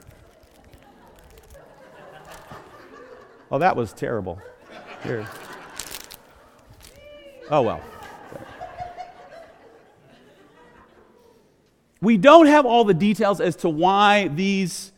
Oh, 3.50 3.58
that 3.58 3.76
was 3.76 3.94
terrible. 3.94 4.40
Here. 5.08 5.26
Oh, 7.50 7.62
well. 7.62 7.82
We 12.02 12.18
don't 12.18 12.48
have 12.48 12.66
all 12.66 12.84
the 12.84 12.94
details 12.94 13.40
as 13.40 13.56
to 13.58 13.70
why 13.70 14.28
these, 14.28 14.92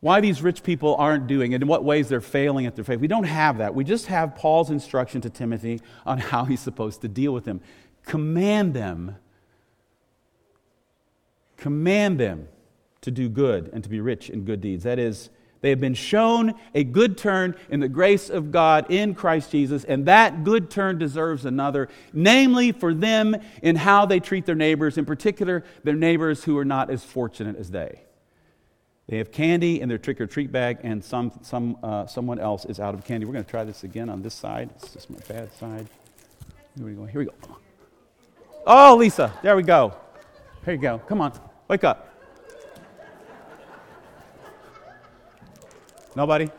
why 0.00 0.22
these 0.22 0.40
rich 0.40 0.62
people 0.62 0.96
aren't 0.96 1.26
doing 1.26 1.52
it, 1.52 1.60
in 1.60 1.68
what 1.68 1.84
ways 1.84 2.08
they're 2.08 2.22
failing 2.22 2.64
at 2.64 2.74
their 2.74 2.84
faith. 2.84 3.00
We 3.00 3.06
don't 3.06 3.24
have 3.24 3.58
that. 3.58 3.74
We 3.74 3.84
just 3.84 4.06
have 4.06 4.34
Paul's 4.34 4.70
instruction 4.70 5.20
to 5.20 5.28
Timothy 5.28 5.82
on 6.06 6.18
how 6.30 6.46
he's 6.46 6.60
supposed 6.60 7.02
to 7.02 7.08
deal 7.08 7.32
with 7.32 7.44
them. 7.44 7.60
Command 8.06 8.72
them, 8.72 9.16
command 11.58 12.18
them 12.18 12.48
to 13.02 13.10
do 13.10 13.28
good 13.28 13.68
and 13.74 13.84
to 13.84 13.90
be 13.90 14.00
rich 14.00 14.30
in 14.30 14.46
good 14.46 14.62
deeds. 14.62 14.84
That 14.84 14.98
is, 14.98 15.28
they 15.60 15.70
have 15.70 15.80
been 15.80 15.94
shown 15.94 16.54
a 16.74 16.84
good 16.84 17.18
turn 17.18 17.54
in 17.68 17.80
the 17.80 17.88
grace 17.88 18.30
of 18.30 18.50
God 18.50 18.90
in 18.90 19.14
Christ 19.14 19.50
Jesus, 19.50 19.84
and 19.84 20.06
that 20.06 20.42
good 20.42 20.70
turn 20.70 20.98
deserves 20.98 21.44
another, 21.44 21.88
namely 22.12 22.72
for 22.72 22.94
them 22.94 23.36
in 23.62 23.76
how 23.76 24.06
they 24.06 24.20
treat 24.20 24.46
their 24.46 24.54
neighbors, 24.54 24.96
in 24.96 25.04
particular, 25.04 25.64
their 25.84 25.94
neighbors 25.94 26.44
who 26.44 26.56
are 26.56 26.64
not 26.64 26.90
as 26.90 27.04
fortunate 27.04 27.56
as 27.56 27.70
they. 27.70 28.00
They 29.06 29.18
have 29.18 29.32
candy 29.32 29.80
in 29.80 29.88
their 29.88 29.98
trick 29.98 30.20
or 30.20 30.26
treat 30.26 30.52
bag, 30.52 30.78
and 30.82 31.04
some, 31.04 31.32
some, 31.42 31.76
uh, 31.82 32.06
someone 32.06 32.38
else 32.38 32.64
is 32.64 32.80
out 32.80 32.94
of 32.94 33.04
candy. 33.04 33.26
We're 33.26 33.32
going 33.32 33.44
to 33.44 33.50
try 33.50 33.64
this 33.64 33.84
again 33.84 34.08
on 34.08 34.22
this 34.22 34.34
side. 34.34 34.70
It's 34.76 34.92
just 34.92 35.10
my 35.10 35.18
bad 35.28 35.52
side. 35.54 35.88
Here 36.76 36.86
we 36.86 36.92
go. 36.92 37.04
Here 37.04 37.20
we 37.20 37.26
go. 37.26 37.34
Oh, 38.66 38.96
Lisa, 38.96 39.32
there 39.42 39.56
we 39.56 39.62
go. 39.62 39.94
Here 40.64 40.74
you 40.74 40.80
go. 40.80 40.98
Come 41.00 41.20
on, 41.20 41.32
wake 41.68 41.84
up. 41.84 42.09
Nobody? 46.20 46.50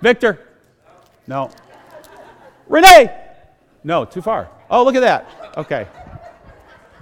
Victor? 0.00 0.38
No. 1.26 1.50
Renee? 2.68 3.12
No, 3.82 4.04
too 4.04 4.22
far. 4.22 4.48
Oh, 4.70 4.84
look 4.84 4.94
at 4.94 5.00
that. 5.00 5.52
Okay. 5.56 5.88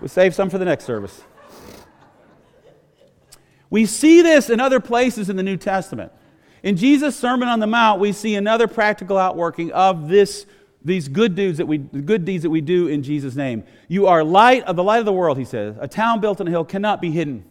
We'll 0.01 0.09
save 0.09 0.35
some 0.35 0.49
for 0.49 0.57
the 0.57 0.65
next 0.65 0.87
service. 0.87 1.23
We 3.69 3.85
see 3.85 4.23
this 4.23 4.49
in 4.49 4.59
other 4.59 4.81
places 4.81 5.29
in 5.29 5.37
the 5.37 5.43
New 5.43 5.59
Testament. 5.59 6.13
In 6.63 6.79
Jesus' 6.79 7.15
Sermon 7.15 7.47
on 7.47 7.61
the 7.61 7.67
Mount, 7.67 8.01
we 8.01 8.13
see 8.13 8.37
another 8.37 8.67
practical 8.67 9.19
outworking 9.19 9.71
of 9.73 10.09
this, 10.09 10.47
these 10.83 11.09
good 11.09 11.35
deeds 11.35 11.59
that 11.59 11.67
we 11.67 11.77
good 11.77 12.25
deeds 12.25 12.45
that 12.45 12.51
we 12.51 12.63
do 12.63 12.87
in 12.87 13.03
Jesus' 13.03 13.35
name. 13.35 13.65
You 13.87 14.07
are 14.07 14.25
light 14.25 14.63
of 14.65 14.77
the 14.77 14.83
light 14.83 15.01
of 15.01 15.05
the 15.05 15.13
world, 15.13 15.37
he 15.37 15.45
says. 15.45 15.77
A 15.79 15.89
town 15.89 16.21
built 16.21 16.41
on 16.41 16.49
a 16.49 16.51
hill 16.51 16.65
cannot 16.65 17.03
be 17.03 17.11
hidden. 17.11 17.45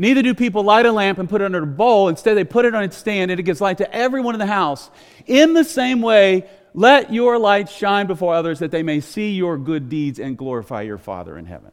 Neither 0.00 0.22
do 0.22 0.32
people 0.32 0.62
light 0.62 0.86
a 0.86 0.92
lamp 0.92 1.18
and 1.18 1.28
put 1.28 1.40
it 1.40 1.44
under 1.44 1.64
a 1.64 1.66
bowl. 1.66 2.08
Instead, 2.08 2.36
they 2.36 2.44
put 2.44 2.64
it 2.64 2.74
on 2.74 2.84
its 2.84 2.96
stand 2.96 3.32
and 3.32 3.40
it 3.40 3.42
gives 3.42 3.60
light 3.60 3.78
to 3.78 3.92
everyone 3.92 4.36
in 4.36 4.38
the 4.38 4.46
house. 4.46 4.88
In 5.26 5.54
the 5.54 5.64
same 5.64 6.00
way, 6.00 6.48
let 6.72 7.12
your 7.12 7.36
light 7.36 7.68
shine 7.68 8.06
before 8.06 8.32
others 8.32 8.60
that 8.60 8.70
they 8.70 8.84
may 8.84 9.00
see 9.00 9.32
your 9.32 9.58
good 9.58 9.88
deeds 9.88 10.20
and 10.20 10.38
glorify 10.38 10.82
your 10.82 10.98
Father 10.98 11.36
in 11.36 11.46
heaven. 11.46 11.72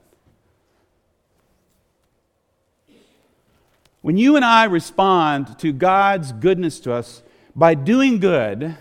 When 4.02 4.18
you 4.18 4.36
and 4.36 4.44
I 4.44 4.66
respond 4.66 5.60
to 5.60 5.72
God's 5.72 6.32
goodness 6.32 6.80
to 6.82 6.94
us 6.94 7.22
by 7.56 7.76
doing 7.76 8.20
good, 8.20 8.76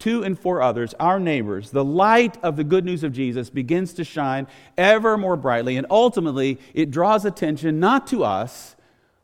to 0.00 0.22
and 0.22 0.38
for 0.38 0.62
others, 0.62 0.94
our 1.00 1.18
neighbors, 1.18 1.70
the 1.70 1.84
light 1.84 2.38
of 2.42 2.56
the 2.56 2.64
good 2.64 2.84
news 2.84 3.02
of 3.02 3.12
Jesus 3.12 3.50
begins 3.50 3.92
to 3.94 4.04
shine 4.04 4.46
ever 4.76 5.16
more 5.16 5.36
brightly, 5.36 5.76
and 5.76 5.86
ultimately 5.90 6.58
it 6.74 6.90
draws 6.90 7.24
attention 7.24 7.80
not 7.80 8.06
to 8.08 8.24
us, 8.24 8.76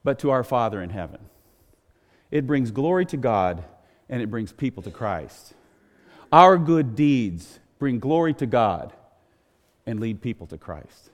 but 0.02 0.18
to 0.18 0.30
our 0.30 0.44
Father 0.44 0.82
in 0.82 0.90
heaven. 0.90 1.20
It 2.30 2.46
brings 2.46 2.70
glory 2.70 3.06
to 3.06 3.16
God 3.16 3.64
and 4.08 4.20
it 4.20 4.30
brings 4.30 4.52
people 4.52 4.82
to 4.82 4.90
Christ. 4.90 5.54
Our 6.32 6.58
good 6.58 6.96
deeds 6.96 7.60
bring 7.78 8.00
glory 8.00 8.34
to 8.34 8.46
God 8.46 8.92
and 9.86 10.00
lead 10.00 10.20
people 10.20 10.46
to 10.48 10.58
Christ. 10.58 11.10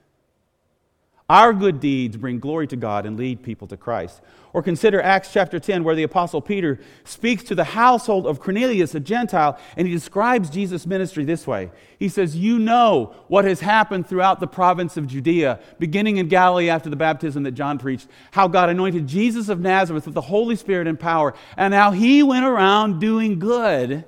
Our 1.30 1.52
good 1.52 1.78
deeds 1.78 2.16
bring 2.16 2.40
glory 2.40 2.66
to 2.66 2.74
God 2.74 3.06
and 3.06 3.16
lead 3.16 3.44
people 3.44 3.68
to 3.68 3.76
Christ. 3.76 4.20
Or 4.52 4.64
consider 4.64 5.00
Acts 5.00 5.32
chapter 5.32 5.60
10, 5.60 5.84
where 5.84 5.94
the 5.94 6.02
Apostle 6.02 6.40
Peter 6.40 6.80
speaks 7.04 7.44
to 7.44 7.54
the 7.54 7.62
household 7.62 8.26
of 8.26 8.40
Cornelius, 8.40 8.96
a 8.96 9.00
Gentile, 9.00 9.56
and 9.76 9.86
he 9.86 9.94
describes 9.94 10.50
Jesus' 10.50 10.88
ministry 10.88 11.24
this 11.24 11.46
way. 11.46 11.70
He 12.00 12.08
says, 12.08 12.34
You 12.34 12.58
know 12.58 13.14
what 13.28 13.44
has 13.44 13.60
happened 13.60 14.08
throughout 14.08 14.40
the 14.40 14.48
province 14.48 14.96
of 14.96 15.06
Judea, 15.06 15.60
beginning 15.78 16.16
in 16.16 16.26
Galilee 16.26 16.68
after 16.68 16.90
the 16.90 16.96
baptism 16.96 17.44
that 17.44 17.52
John 17.52 17.78
preached, 17.78 18.08
how 18.32 18.48
God 18.48 18.68
anointed 18.68 19.06
Jesus 19.06 19.48
of 19.48 19.60
Nazareth 19.60 20.06
with 20.06 20.16
the 20.16 20.20
Holy 20.22 20.56
Spirit 20.56 20.88
and 20.88 20.98
power, 20.98 21.32
and 21.56 21.72
how 21.72 21.92
he 21.92 22.24
went 22.24 22.44
around 22.44 22.98
doing 22.98 23.38
good. 23.38 24.04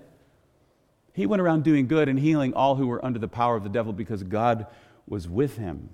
He 1.13 1.27
went 1.27 1.41
around 1.41 1.63
doing 1.63 1.87
good 1.87 2.09
and 2.09 2.19
healing 2.19 2.53
all 2.53 2.75
who 2.75 2.89
were 2.89 3.05
under 3.05 3.21
the 3.21 3.29
power 3.29 3.55
of 3.55 3.63
the 3.63 3.69
devil 3.69 3.93
because 3.93 4.25
God 4.25 4.67
was 5.07 5.29
with 5.29 5.57
him. 5.57 5.91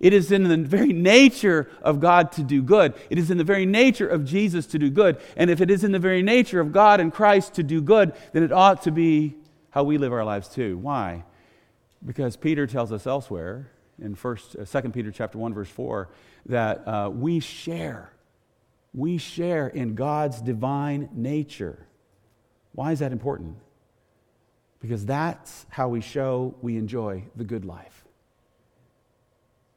It 0.00 0.12
is 0.12 0.32
in 0.32 0.44
the 0.44 0.56
very 0.56 0.92
nature 0.92 1.70
of 1.82 2.00
God 2.00 2.32
to 2.32 2.42
do 2.42 2.62
good. 2.62 2.94
It 3.10 3.18
is 3.18 3.30
in 3.30 3.38
the 3.38 3.44
very 3.44 3.66
nature 3.66 4.08
of 4.08 4.24
Jesus 4.24 4.66
to 4.66 4.78
do 4.78 4.90
good. 4.90 5.18
And 5.36 5.50
if 5.50 5.60
it 5.60 5.70
is 5.70 5.84
in 5.84 5.92
the 5.92 5.98
very 5.98 6.22
nature 6.22 6.60
of 6.60 6.72
God 6.72 7.00
and 7.00 7.12
Christ 7.12 7.54
to 7.54 7.62
do 7.62 7.80
good, 7.80 8.12
then 8.32 8.42
it 8.42 8.52
ought 8.52 8.82
to 8.82 8.90
be 8.90 9.36
how 9.70 9.84
we 9.84 9.98
live 9.98 10.12
our 10.12 10.24
lives 10.24 10.48
too. 10.48 10.78
Why? 10.78 11.24
Because 12.04 12.36
Peter 12.36 12.66
tells 12.66 12.92
us 12.92 13.06
elsewhere 13.06 13.70
in 14.00 14.14
first, 14.14 14.56
uh, 14.56 14.64
2 14.64 14.90
Peter 14.90 15.10
chapter 15.10 15.38
1 15.38 15.54
verse 15.54 15.70
4 15.70 16.08
that 16.46 16.86
uh, 16.86 17.10
we 17.12 17.40
share 17.40 18.12
we 18.96 19.18
share 19.18 19.68
in 19.68 19.94
God's 19.94 20.40
divine 20.40 21.10
nature. 21.12 21.86
Why 22.72 22.92
is 22.92 23.00
that 23.00 23.12
important? 23.12 23.58
Because 24.80 25.04
that's 25.04 25.66
how 25.68 25.88
we 25.88 26.00
show 26.00 26.54
we 26.62 26.78
enjoy 26.78 27.24
the 27.36 27.44
good 27.44 27.66
life. 27.66 28.05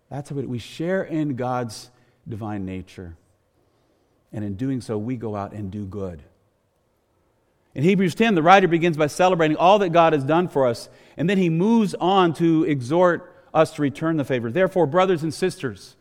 That's 0.10 0.32
what 0.32 0.48
we 0.48 0.58
share 0.58 1.04
in 1.04 1.36
God's 1.36 1.90
divine 2.28 2.66
nature. 2.66 3.16
And 4.32 4.44
in 4.44 4.56
doing 4.56 4.82
so, 4.82 4.98
we 4.98 5.16
go 5.16 5.36
out 5.36 5.54
and 5.54 5.72
do 5.72 5.86
good. 5.86 6.24
In 7.76 7.84
Hebrews 7.84 8.16
10, 8.16 8.36
the 8.36 8.44
writer 8.44 8.68
begins 8.68 8.98
by 8.98 9.08
celebrating 9.08 9.58
all 9.58 9.80
that 9.80 9.90
God 9.90 10.14
has 10.14 10.24
done 10.24 10.48
for 10.48 10.66
us, 10.66 10.90
and 11.18 11.30
then 11.30 11.38
he 11.38 11.50
moves 11.50 11.94
on 11.96 12.34
to 12.36 12.64
exhort 12.64 13.36
us 13.54 13.74
to 13.74 13.82
return 13.82 14.18
the 14.18 14.26
favor. 14.26 14.52
Therefore, 14.52 14.88
brothers 14.88 15.22
and 15.24 15.34
sisters, 15.34 15.96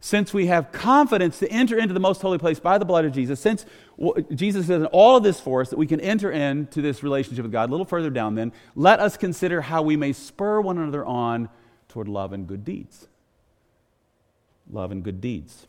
since 0.00 0.32
we 0.32 0.46
have 0.46 0.70
confidence 0.70 1.40
to 1.40 1.50
enter 1.50 1.76
into 1.76 1.92
the 1.92 2.00
most 2.00 2.22
holy 2.22 2.38
place 2.38 2.60
by 2.60 2.78
the 2.78 2.84
blood 2.84 3.04
of 3.04 3.12
Jesus, 3.12 3.40
since 3.40 3.66
Jesus 4.32 4.68
has 4.68 4.80
done 4.80 4.86
all 4.86 5.16
of 5.16 5.24
this 5.24 5.40
for 5.40 5.60
us, 5.60 5.70
that 5.70 5.78
we 5.78 5.88
can 5.88 6.00
enter 6.00 6.30
into 6.30 6.80
this 6.80 7.02
relationship 7.02 7.42
with 7.42 7.52
God, 7.52 7.68
a 7.68 7.72
little 7.72 7.84
further 7.84 8.10
down, 8.10 8.36
then, 8.36 8.52
let 8.76 9.00
us 9.00 9.16
consider 9.16 9.60
how 9.60 9.82
we 9.82 9.96
may 9.96 10.12
spur 10.12 10.60
one 10.60 10.78
another 10.78 11.04
on 11.04 11.48
toward 11.88 12.06
love 12.06 12.32
and 12.32 12.46
good 12.46 12.64
deeds 12.64 13.08
love 14.70 14.92
and 14.92 15.02
good 15.02 15.20
deeds. 15.20 15.66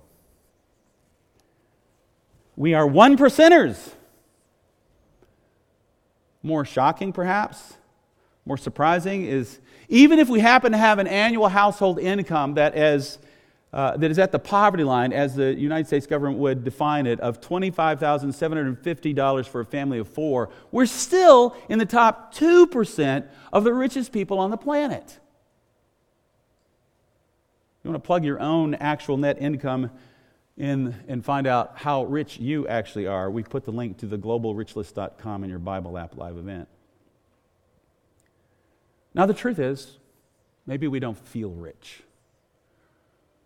We 2.56 2.75
are 2.75 2.86
one 2.86 3.17
percenters. 3.17 3.94
More 6.44 6.65
shocking, 6.65 7.13
perhaps, 7.13 7.77
more 8.48 8.58
surprising 8.58 9.25
is 9.25 9.60
even 9.89 10.20
if 10.20 10.30
we 10.30 10.39
happen 10.39 10.72
to 10.72 10.77
have 10.77 11.00
an 11.00 11.08
annual 11.08 11.50
household 11.50 12.00
income 12.00 12.54
that 12.56 12.77
is, 12.77 13.20
uh, 13.74 13.98
that 13.98 14.10
is 14.10 14.18
at 14.20 14.32
the 14.32 14.39
poverty 14.39 14.84
line, 14.84 15.13
as 15.13 15.36
the 15.36 15.54
United 15.54 15.88
States 15.88 16.08
government 16.08 16.39
would 16.39 16.63
define 16.63 17.06
it, 17.06 17.20
of 17.20 17.42
$25,750 17.42 19.48
for 19.48 19.62
a 19.62 19.66
family 19.66 20.00
of 20.00 20.08
four, 20.08 20.50
we're 20.72 20.86
still 20.86 21.56
in 21.70 21.77
the 21.77 21.86
top 21.86 22.34
2% 22.34 23.27
of 23.54 23.63
the 23.63 23.74
richest 23.74 24.12
people 24.12 24.39
on 24.39 24.50
the 24.50 24.58
planet. 24.58 25.20
You 27.84 27.92
want 27.92 28.04
to 28.04 28.08
plug 28.08 28.25
your 28.25 28.39
own 28.39 28.74
actual 28.75 29.18
net 29.18 29.42
income 29.42 29.92
in 30.58 30.96
and 31.08 31.24
find 31.24 31.48
out 31.48 31.74
how 31.75 32.06
rich 32.06 32.39
you 32.39 32.68
actually 32.68 33.08
are. 33.08 33.30
We 33.30 33.44
put 33.44 33.63
the 33.63 33.72
link 33.72 34.00
to 34.00 34.08
the 34.08 34.18
globalrichlist.com 34.18 35.44
in 35.44 35.50
your 35.50 35.60
Bible 35.60 35.98
app 35.98 36.18
live 36.18 36.38
event. 36.38 36.68
Now, 39.18 39.26
the 39.26 39.34
truth 39.34 39.58
is, 39.58 39.98
maybe 40.68 40.88
we 40.88 41.00
don't 41.00 41.18
feel 41.18 41.50
rich. 41.50 42.04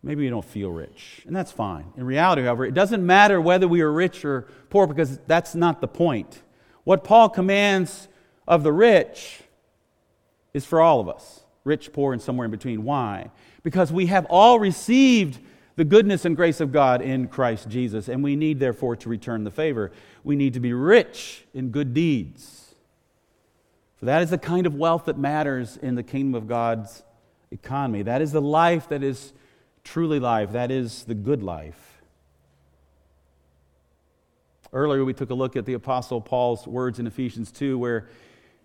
Maybe 0.02 0.24
we 0.24 0.28
don't 0.28 0.44
feel 0.44 0.70
rich, 0.70 1.22
and 1.26 1.34
that's 1.34 1.50
fine. 1.50 1.94
In 1.96 2.04
reality, 2.04 2.42
however, 2.42 2.66
it 2.66 2.74
doesn't 2.74 3.04
matter 3.04 3.40
whether 3.40 3.66
we 3.66 3.80
are 3.80 3.90
rich 3.90 4.22
or 4.22 4.48
poor 4.68 4.86
because 4.86 5.18
that's 5.26 5.54
not 5.54 5.80
the 5.80 5.88
point. 5.88 6.42
What 6.84 7.04
Paul 7.04 7.30
commands 7.30 8.08
of 8.46 8.64
the 8.64 8.72
rich 8.72 9.40
is 10.52 10.66
for 10.66 10.80
all 10.80 11.00
of 11.00 11.08
us 11.08 11.40
rich, 11.64 11.92
poor, 11.92 12.12
and 12.12 12.20
somewhere 12.20 12.44
in 12.44 12.50
between. 12.50 12.84
Why? 12.84 13.30
Because 13.62 13.92
we 13.92 14.06
have 14.06 14.26
all 14.28 14.58
received 14.58 15.38
the 15.76 15.84
goodness 15.84 16.26
and 16.26 16.36
grace 16.36 16.60
of 16.60 16.70
God 16.70 17.00
in 17.00 17.28
Christ 17.28 17.70
Jesus, 17.70 18.08
and 18.08 18.22
we 18.22 18.36
need, 18.36 18.60
therefore, 18.60 18.96
to 18.96 19.08
return 19.08 19.44
the 19.44 19.50
favor. 19.50 19.90
We 20.22 20.36
need 20.36 20.52
to 20.52 20.60
be 20.60 20.74
rich 20.74 21.44
in 21.54 21.70
good 21.70 21.94
deeds 21.94 22.61
for 24.02 24.06
that 24.06 24.20
is 24.20 24.30
the 24.30 24.38
kind 24.38 24.66
of 24.66 24.74
wealth 24.74 25.04
that 25.04 25.16
matters 25.16 25.76
in 25.76 25.94
the 25.94 26.02
kingdom 26.02 26.34
of 26.34 26.48
God's 26.48 27.04
economy. 27.52 28.02
That 28.02 28.20
is 28.20 28.32
the 28.32 28.42
life 28.42 28.88
that 28.88 29.04
is 29.04 29.32
truly 29.84 30.18
life. 30.18 30.50
That 30.50 30.72
is 30.72 31.04
the 31.04 31.14
good 31.14 31.40
life. 31.40 32.02
Earlier, 34.72 35.04
we 35.04 35.14
took 35.14 35.30
a 35.30 35.34
look 35.34 35.54
at 35.54 35.66
the 35.66 35.74
Apostle 35.74 36.20
Paul's 36.20 36.66
words 36.66 36.98
in 36.98 37.06
Ephesians 37.06 37.52
2, 37.52 37.78
where 37.78 38.08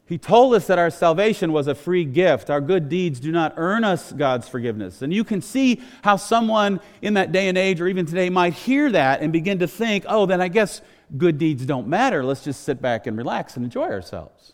he 0.07 0.17
told 0.17 0.55
us 0.55 0.65
that 0.65 0.79
our 0.79 0.89
salvation 0.89 1.53
was 1.53 1.67
a 1.67 1.75
free 1.75 2.03
gift. 2.03 2.49
Our 2.49 2.59
good 2.59 2.89
deeds 2.89 3.19
do 3.19 3.31
not 3.31 3.53
earn 3.57 3.83
us 3.83 4.11
God's 4.11 4.49
forgiveness. 4.49 5.03
And 5.03 5.13
you 5.13 5.23
can 5.23 5.43
see 5.43 5.83
how 6.01 6.15
someone 6.15 6.79
in 7.03 7.13
that 7.13 7.31
day 7.31 7.47
and 7.47 7.59
age, 7.59 7.79
or 7.79 7.87
even 7.87 8.07
today, 8.07 8.31
might 8.31 8.53
hear 8.53 8.89
that 8.89 9.21
and 9.21 9.31
begin 9.31 9.59
to 9.59 9.67
think, 9.67 10.03
oh, 10.07 10.25
then 10.25 10.41
I 10.41 10.47
guess 10.47 10.81
good 11.15 11.37
deeds 11.37 11.63
don't 11.63 11.87
matter. 11.87 12.25
Let's 12.25 12.43
just 12.43 12.63
sit 12.63 12.81
back 12.81 13.05
and 13.05 13.15
relax 13.15 13.55
and 13.55 13.63
enjoy 13.63 13.85
ourselves. 13.85 14.53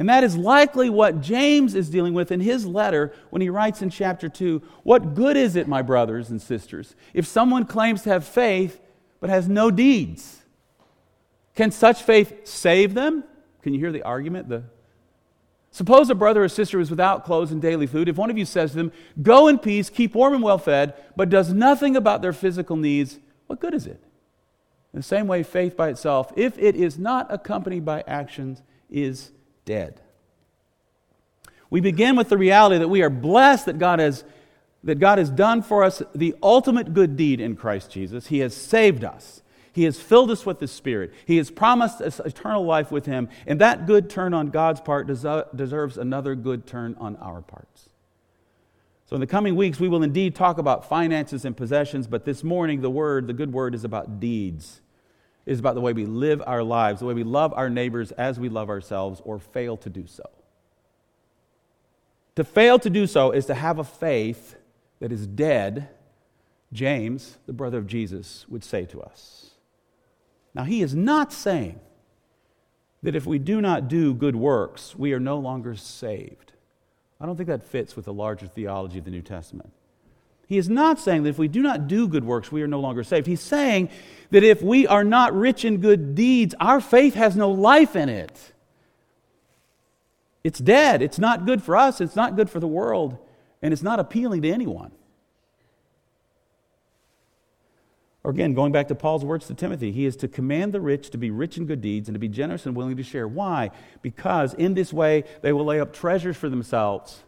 And 0.00 0.08
that 0.08 0.24
is 0.24 0.34
likely 0.34 0.88
what 0.88 1.20
James 1.20 1.74
is 1.74 1.90
dealing 1.90 2.14
with 2.14 2.32
in 2.32 2.40
his 2.40 2.64
letter 2.64 3.12
when 3.28 3.42
he 3.42 3.50
writes 3.50 3.82
in 3.82 3.90
chapter 3.90 4.30
2 4.30 4.62
What 4.82 5.14
good 5.14 5.36
is 5.36 5.56
it, 5.56 5.68
my 5.68 5.82
brothers 5.82 6.30
and 6.30 6.40
sisters, 6.40 6.96
if 7.12 7.26
someone 7.26 7.66
claims 7.66 8.00
to 8.02 8.08
have 8.08 8.24
faith 8.24 8.80
but 9.20 9.28
has 9.28 9.46
no 9.46 9.70
deeds? 9.70 10.38
Can 11.54 11.70
such 11.70 12.02
faith 12.02 12.46
save 12.46 12.94
them? 12.94 13.24
Can 13.60 13.74
you 13.74 13.78
hear 13.78 13.92
the 13.92 14.02
argument? 14.02 14.48
The 14.48 14.62
Suppose 15.70 16.08
a 16.08 16.14
brother 16.14 16.44
or 16.44 16.48
sister 16.48 16.80
is 16.80 16.88
without 16.88 17.26
clothes 17.26 17.52
and 17.52 17.60
daily 17.60 17.86
food. 17.86 18.08
If 18.08 18.16
one 18.16 18.30
of 18.30 18.38
you 18.38 18.46
says 18.46 18.70
to 18.70 18.78
them, 18.78 18.92
Go 19.20 19.48
in 19.48 19.58
peace, 19.58 19.90
keep 19.90 20.14
warm 20.14 20.32
and 20.32 20.42
well 20.42 20.56
fed, 20.56 20.94
but 21.14 21.28
does 21.28 21.52
nothing 21.52 21.94
about 21.94 22.22
their 22.22 22.32
physical 22.32 22.76
needs, 22.76 23.18
what 23.48 23.60
good 23.60 23.74
is 23.74 23.86
it? 23.86 24.02
In 24.94 25.00
the 25.00 25.02
same 25.02 25.26
way, 25.26 25.42
faith 25.42 25.76
by 25.76 25.90
itself, 25.90 26.32
if 26.36 26.56
it 26.56 26.74
is 26.74 26.98
not 26.98 27.26
accompanied 27.28 27.84
by 27.84 28.02
actions, 28.06 28.62
is 28.88 29.32
dead. 29.64 30.00
We 31.70 31.80
begin 31.80 32.16
with 32.16 32.28
the 32.28 32.38
reality 32.38 32.78
that 32.78 32.88
we 32.88 33.02
are 33.02 33.10
blessed 33.10 33.66
that 33.66 33.78
God 33.78 34.00
has 34.00 34.24
that 34.82 34.98
God 34.98 35.18
has 35.18 35.28
done 35.30 35.62
for 35.62 35.84
us 35.84 36.02
the 36.14 36.34
ultimate 36.42 36.94
good 36.94 37.16
deed 37.16 37.40
in 37.40 37.54
Christ 37.54 37.90
Jesus. 37.90 38.28
He 38.28 38.38
has 38.38 38.56
saved 38.56 39.04
us. 39.04 39.42
He 39.72 39.84
has 39.84 40.00
filled 40.00 40.30
us 40.30 40.46
with 40.46 40.58
His 40.58 40.72
Spirit. 40.72 41.12
He 41.26 41.36
has 41.36 41.50
promised 41.50 42.00
us 42.00 42.18
eternal 42.18 42.64
life 42.64 42.90
with 42.90 43.06
Him. 43.06 43.28
And 43.46 43.60
that 43.60 43.86
good 43.86 44.10
turn 44.10 44.34
on 44.34 44.48
God's 44.48 44.80
part 44.80 45.06
deserves 45.06 45.98
another 45.98 46.34
good 46.34 46.66
turn 46.66 46.96
on 46.98 47.16
our 47.16 47.42
parts. 47.42 47.88
So, 49.06 49.16
in 49.16 49.20
the 49.20 49.26
coming 49.26 49.56
weeks, 49.56 49.78
we 49.80 49.88
will 49.88 50.02
indeed 50.02 50.34
talk 50.34 50.58
about 50.58 50.88
finances 50.88 51.44
and 51.44 51.56
possessions, 51.56 52.06
but 52.06 52.24
this 52.24 52.44
morning, 52.44 52.80
the 52.80 52.90
word, 52.90 53.26
the 53.26 53.32
good 53.32 53.52
word, 53.52 53.74
is 53.74 53.84
about 53.84 54.20
deeds 54.20 54.80
is 55.46 55.58
about 55.58 55.74
the 55.74 55.80
way 55.80 55.92
we 55.92 56.06
live 56.06 56.42
our 56.46 56.62
lives, 56.62 57.00
the 57.00 57.06
way 57.06 57.14
we 57.14 57.24
love 57.24 57.52
our 57.54 57.70
neighbors 57.70 58.12
as 58.12 58.38
we 58.38 58.48
love 58.48 58.68
ourselves, 58.68 59.20
or 59.24 59.38
fail 59.38 59.76
to 59.78 59.90
do 59.90 60.06
so. 60.06 60.28
To 62.36 62.44
fail 62.44 62.78
to 62.78 62.90
do 62.90 63.06
so 63.06 63.32
is 63.32 63.46
to 63.46 63.54
have 63.54 63.78
a 63.78 63.84
faith 63.84 64.56
that 65.00 65.12
is 65.12 65.26
dead, 65.26 65.88
James, 66.72 67.38
the 67.46 67.52
brother 67.52 67.78
of 67.78 67.86
Jesus, 67.86 68.46
would 68.48 68.62
say 68.64 68.84
to 68.86 69.00
us. 69.00 69.50
Now, 70.54 70.64
he 70.64 70.82
is 70.82 70.94
not 70.94 71.32
saying 71.32 71.80
that 73.02 73.16
if 73.16 73.26
we 73.26 73.38
do 73.38 73.60
not 73.60 73.88
do 73.88 74.14
good 74.14 74.36
works, 74.36 74.94
we 74.96 75.12
are 75.12 75.20
no 75.20 75.38
longer 75.38 75.74
saved. 75.74 76.52
I 77.20 77.26
don't 77.26 77.36
think 77.36 77.48
that 77.48 77.64
fits 77.64 77.96
with 77.96 78.04
the 78.04 78.12
larger 78.12 78.46
theology 78.46 78.98
of 78.98 79.04
the 79.04 79.10
New 79.10 79.22
Testament. 79.22 79.72
He 80.50 80.58
is 80.58 80.68
not 80.68 80.98
saying 80.98 81.22
that 81.22 81.28
if 81.28 81.38
we 81.38 81.46
do 81.46 81.62
not 81.62 81.86
do 81.86 82.08
good 82.08 82.24
works, 82.24 82.50
we 82.50 82.60
are 82.60 82.66
no 82.66 82.80
longer 82.80 83.04
saved. 83.04 83.28
He's 83.28 83.40
saying 83.40 83.88
that 84.30 84.42
if 84.42 84.60
we 84.60 84.84
are 84.84 85.04
not 85.04 85.32
rich 85.32 85.64
in 85.64 85.76
good 85.76 86.16
deeds, 86.16 86.56
our 86.58 86.80
faith 86.80 87.14
has 87.14 87.36
no 87.36 87.52
life 87.52 87.94
in 87.94 88.08
it. 88.08 88.52
It's 90.42 90.58
dead. 90.58 91.02
It's 91.02 91.20
not 91.20 91.46
good 91.46 91.62
for 91.62 91.76
us. 91.76 92.00
It's 92.00 92.16
not 92.16 92.34
good 92.34 92.50
for 92.50 92.58
the 92.58 92.66
world. 92.66 93.16
And 93.62 93.72
it's 93.72 93.84
not 93.84 94.00
appealing 94.00 94.42
to 94.42 94.50
anyone. 94.50 94.90
Or 98.24 98.32
again, 98.32 98.54
going 98.54 98.72
back 98.72 98.88
to 98.88 98.96
Paul's 98.96 99.24
words 99.24 99.46
to 99.46 99.54
Timothy, 99.54 99.92
he 99.92 100.04
is 100.04 100.16
to 100.16 100.26
command 100.26 100.72
the 100.72 100.80
rich 100.80 101.10
to 101.10 101.16
be 101.16 101.30
rich 101.30 101.58
in 101.58 101.66
good 101.66 101.80
deeds 101.80 102.08
and 102.08 102.16
to 102.16 102.18
be 102.18 102.28
generous 102.28 102.66
and 102.66 102.74
willing 102.74 102.96
to 102.96 103.04
share. 103.04 103.28
Why? 103.28 103.70
Because 104.02 104.54
in 104.54 104.74
this 104.74 104.92
way 104.92 105.22
they 105.42 105.52
will 105.52 105.64
lay 105.64 105.78
up 105.78 105.92
treasures 105.92 106.36
for 106.36 106.48
themselves 106.48 107.22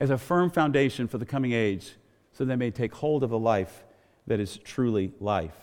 as 0.00 0.10
a 0.10 0.18
firm 0.18 0.50
foundation 0.50 1.08
for 1.08 1.18
the 1.18 1.26
coming 1.26 1.52
age 1.52 1.92
so 2.32 2.44
they 2.44 2.56
may 2.56 2.70
take 2.70 2.94
hold 2.94 3.22
of 3.22 3.30
the 3.30 3.38
life 3.38 3.84
that 4.26 4.40
is 4.40 4.58
truly 4.58 5.12
life. 5.20 5.54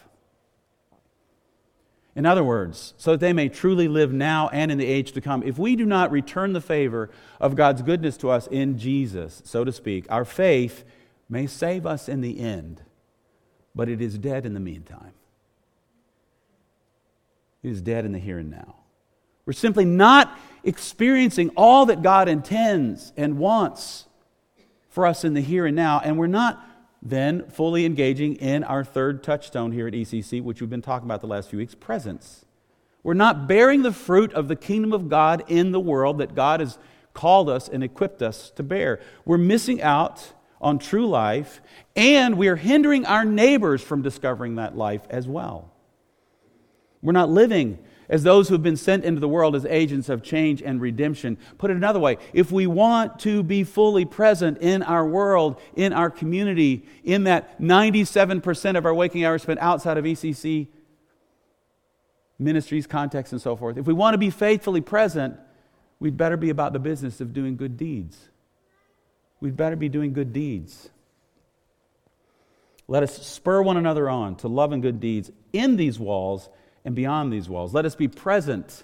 In 2.16 2.26
other 2.26 2.44
words, 2.44 2.94
so 2.98 3.12
that 3.12 3.20
they 3.20 3.34
may 3.34 3.50
truly 3.50 3.88
live 3.88 4.14
now 4.14 4.48
and 4.50 4.72
in 4.72 4.78
the 4.78 4.86
age 4.86 5.14
to 5.14 5.22
come. 5.22 5.42
If 5.44 5.58
we 5.58 5.76
do 5.76 5.86
not 5.86 6.12
return 6.12 6.54
the 6.54 6.62
favor 6.62 7.10
of 7.40 7.56
God's 7.56 7.82
goodness 7.82 8.18
to 8.18 8.30
us 8.30 8.48
in 8.48 8.78
Jesus, 8.78 9.42
so 9.46 9.64
to 9.64 9.72
speak, 9.72 10.06
our 10.10 10.26
faith 10.26 10.84
may 11.28 11.48
save 11.48 11.86
us 11.86 12.08
in 12.08 12.22
the 12.22 12.40
end, 12.40 12.84
but 13.74 13.90
it 13.90 14.00
is 14.00 14.18
dead 14.20 14.46
in 14.46 14.54
the 14.54 14.60
meantime. 14.60 15.14
It 17.64 17.70
is 17.70 17.82
dead 17.82 18.06
in 18.06 18.12
the 18.12 18.20
here 18.20 18.38
and 18.38 18.52
now. 18.52 18.76
We're 19.46 19.54
simply 19.54 19.86
not 19.86 20.38
experiencing 20.64 21.50
all 21.58 21.88
that 21.88 22.02
God 22.02 22.30
intends 22.30 23.12
and 23.18 23.38
wants 23.38 24.06
for 24.94 25.08
us 25.08 25.24
in 25.24 25.34
the 25.34 25.42
here 25.42 25.66
and 25.66 25.76
now, 25.76 26.00
and 26.04 26.20
we're 26.20 26.28
not 26.28 26.64
then 27.02 27.50
fully 27.50 27.84
engaging 27.84 28.36
in 28.36 28.64
our 28.64 28.84
third 28.84 29.24
touchstone 29.24 29.72
here 29.72 29.88
at 29.88 29.94
ECC, 29.94 30.42
which 30.42 30.62
we've 30.62 30.70
been 30.70 30.84
talking 30.84 31.08
about 31.08 31.20
the 31.20 31.28
last 31.28 31.50
few 31.50 31.58
weeks 31.58 31.74
presence. 31.74 32.46
We're 33.02 33.16
not 33.16 33.48
bearing 33.48 33.82
the 33.82 33.92
fruit 33.92 34.32
of 34.34 34.48
the 34.48 34.56
kingdom 34.56 34.94
of 34.94 35.10
God 35.10 35.44
in 35.48 35.72
the 35.72 35.80
world 35.80 36.20
that 36.20 36.36
God 36.36 36.60
has 36.60 36.78
called 37.16 37.50
us 37.50 37.68
and 37.68 37.84
equipped 37.84 38.22
us 38.22 38.52
to 38.52 38.62
bear. 38.62 39.00
We're 39.26 39.40
missing 39.40 39.82
out 39.82 40.32
on 40.62 40.78
true 40.78 41.08
life, 41.08 41.60
and 41.96 42.38
we're 42.38 42.56
hindering 42.56 43.08
our 43.08 43.26
neighbors 43.26 43.82
from 43.82 44.04
discovering 44.04 44.56
that 44.56 44.78
life 44.78 45.02
as 45.10 45.28
well. 45.28 45.72
We're 47.02 47.14
not 47.14 47.30
living 47.30 47.80
as 48.14 48.22
those 48.22 48.48
who 48.48 48.54
have 48.54 48.62
been 48.62 48.78
sent 48.78 49.04
into 49.04 49.20
the 49.20 49.28
world 49.28 49.56
as 49.56 49.66
agents 49.66 50.08
of 50.08 50.22
change 50.22 50.62
and 50.62 50.80
redemption. 50.80 51.36
Put 51.58 51.72
it 51.72 51.78
another 51.78 52.00
way, 52.00 52.20
if 52.32 52.52
we 52.52 52.68
want 52.68 53.18
to 53.22 53.42
be 53.42 53.64
fully 53.64 54.06
present 54.06 54.60
in 54.60 54.84
our 54.84 55.04
world, 55.04 55.60
in 55.76 55.94
our 55.94 56.12
community, 56.12 56.86
in 57.04 57.24
that 57.24 57.60
97% 57.60 58.78
of 58.78 58.86
our 58.86 58.94
waking 58.94 59.26
hours 59.26 59.42
spent 59.42 59.60
outside 59.60 59.98
of 59.98 60.06
ECC 60.06 60.68
ministries, 62.38 62.86
contexts, 62.86 63.32
and 63.32 63.42
so 63.42 63.56
forth, 63.56 63.78
if 63.78 63.88
we 63.88 63.94
want 63.94 64.14
to 64.14 64.20
be 64.20 64.30
faithfully 64.30 64.82
present, 64.82 65.36
we'd 66.00 66.16
better 66.16 66.38
be 66.38 66.52
about 66.52 66.72
the 66.72 66.78
business 66.80 67.20
of 67.20 67.34
doing 67.34 67.58
good 67.58 67.78
deeds. 67.78 68.30
We'd 69.40 69.58
better 69.58 69.76
be 69.76 69.90
doing 69.90 70.14
good 70.14 70.32
deeds. 70.32 70.92
Let 72.88 73.02
us 73.02 73.26
spur 73.26 73.64
one 73.64 73.78
another 73.78 74.08
on 74.08 74.36
to 74.36 74.48
love 74.48 74.72
and 74.72 74.84
good 74.84 75.00
deeds 75.00 75.32
in 75.52 75.78
these 75.78 75.98
walls 75.98 76.50
and 76.86 76.96
beyond 76.96 77.32
these 77.32 77.50
walls. 77.50 77.74
Let 77.74 77.86
us 77.86 77.96
be 77.96 78.08
present 78.08 78.84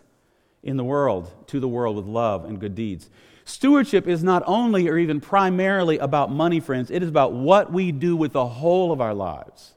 in 0.64 0.78
the 0.78 0.84
world, 0.84 1.32
to 1.48 1.60
the 1.60 1.68
world, 1.68 1.96
with 1.96 2.06
love 2.06 2.46
and 2.46 2.60
good 2.60 2.76
deeds. 2.76 3.10
Stewardship 3.46 4.08
is 4.08 4.24
not 4.24 4.44
only 4.46 4.88
or 4.88 4.98
even 4.98 5.20
primarily 5.20 5.98
about 5.98 6.32
money, 6.32 6.60
friends, 6.60 6.92
it 6.92 7.02
is 7.02 7.10
about 7.10 7.34
what 7.34 7.72
we 7.72 7.92
do 7.92 8.16
with 8.16 8.32
the 8.34 8.46
whole 8.46 8.92
of 8.92 9.02
our 9.02 9.14
lives. 9.14 9.74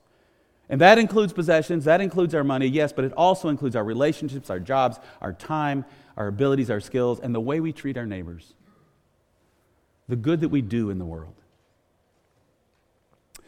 And 0.69 0.81
that 0.81 0.99
includes 0.99 1.33
possessions, 1.33 1.85
that 1.85 2.01
includes 2.01 2.35
our 2.35 2.45
money, 2.45 2.67
yes, 2.67 2.93
but 2.93 3.05
it 3.05 3.13
also 3.15 3.49
includes 3.49 3.77
our 3.77 3.85
relationships, 3.85 4.51
our 4.51 4.61
jobs, 4.61 4.99
our 5.21 5.33
time, 5.33 5.85
our 6.17 6.29
abilities, 6.29 6.71
our 6.71 6.81
skills, 6.81 7.21
and 7.21 7.35
the 7.35 7.41
way 7.41 7.61
we 7.61 7.73
treat 7.73 7.97
our 7.97 8.07
neighbors. 8.07 8.55
The 10.09 10.17
good 10.17 10.41
that 10.41 10.49
we 10.49 10.63
do 10.63 10.91
in 10.91 10.99
the 10.99 11.05
world. 11.05 11.35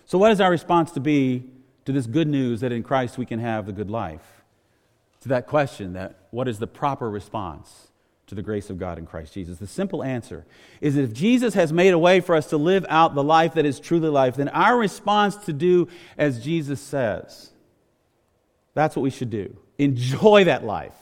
So, 0.06 0.18
what 0.18 0.32
is 0.32 0.40
our 0.40 0.50
response 0.50 0.92
to 0.92 1.00
be 1.00 1.44
to 1.84 1.92
this 1.92 2.06
good 2.06 2.28
news 2.28 2.60
that 2.60 2.72
in 2.72 2.82
Christ 2.82 3.18
we 3.18 3.26
can 3.26 3.40
have 3.40 3.66
the 3.66 3.72
good 3.72 3.90
life? 3.90 4.43
To 5.24 5.30
that 5.30 5.46
question, 5.46 5.94
that 5.94 6.18
what 6.32 6.48
is 6.48 6.58
the 6.58 6.66
proper 6.66 7.08
response 7.08 7.88
to 8.26 8.34
the 8.34 8.42
grace 8.42 8.68
of 8.68 8.78
God 8.78 8.98
in 8.98 9.06
Christ 9.06 9.32
Jesus? 9.32 9.56
The 9.56 9.66
simple 9.66 10.04
answer 10.04 10.44
is 10.82 10.96
that 10.96 11.04
if 11.04 11.14
Jesus 11.14 11.54
has 11.54 11.72
made 11.72 11.94
a 11.94 11.98
way 11.98 12.20
for 12.20 12.34
us 12.34 12.50
to 12.50 12.58
live 12.58 12.84
out 12.90 13.14
the 13.14 13.24
life 13.24 13.54
that 13.54 13.64
is 13.64 13.80
truly 13.80 14.10
life, 14.10 14.36
then 14.36 14.50
our 14.50 14.76
response 14.76 15.36
to 15.46 15.54
do 15.54 15.88
as 16.18 16.44
Jesus 16.44 16.78
says. 16.78 17.52
That's 18.74 18.94
what 18.96 19.02
we 19.02 19.08
should 19.08 19.30
do. 19.30 19.56
Enjoy 19.78 20.44
that 20.44 20.62
life. 20.62 20.92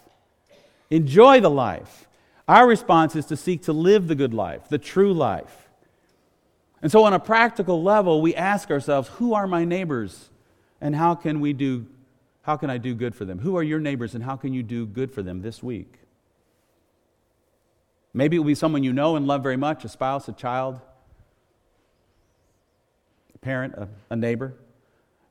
Enjoy 0.89 1.41
the 1.41 1.51
life. 1.51 2.07
Our 2.47 2.69
response 2.69 3.17
is 3.17 3.27
to 3.27 3.37
seek 3.37 3.63
to 3.63 3.73
live 3.73 4.07
the 4.07 4.15
good 4.15 4.35
life, 4.35 4.69
the 4.69 4.79
true 4.79 5.13
life. 5.13 5.69
And 6.81 6.93
so, 6.93 7.03
on 7.03 7.13
a 7.13 7.19
practical 7.19 7.83
level, 7.83 8.23
we 8.23 8.37
ask 8.37 8.71
ourselves 8.71 9.09
who 9.09 9.35
are 9.35 9.49
my 9.49 9.65
neighbors 9.65 10.31
and 10.81 10.95
how 10.95 11.17
can 11.17 11.41
we 11.41 11.53
do 11.53 11.87
how 12.42 12.57
can 12.57 12.70
I 12.70 12.78
do 12.78 12.94
good 12.94 13.14
for 13.14 13.24
them? 13.24 13.38
Who 13.38 13.57
are 13.57 13.62
your 13.62 13.78
neighbors 13.78 14.14
and 14.14 14.24
how 14.24 14.37
can 14.37 14.52
you 14.52 14.62
do 14.62 14.85
good 14.85 15.12
for 15.12 15.22
them 15.22 15.42
this 15.42 15.62
week? 15.62 15.94
Maybe 18.12 18.37
it 18.37 18.40
will 18.40 18.46
be 18.46 18.55
someone 18.55 18.83
you 18.83 18.92
know 18.92 19.16
and 19.16 19.26
love 19.26 19.42
very 19.42 19.57
much, 19.57 19.85
a 19.85 19.88
spouse, 19.88 20.28
a 20.28 20.33
child, 20.33 20.81
a 23.35 23.38
parent, 23.38 23.74
a, 23.74 23.88
a 24.11 24.16
neighbor. 24.16 24.55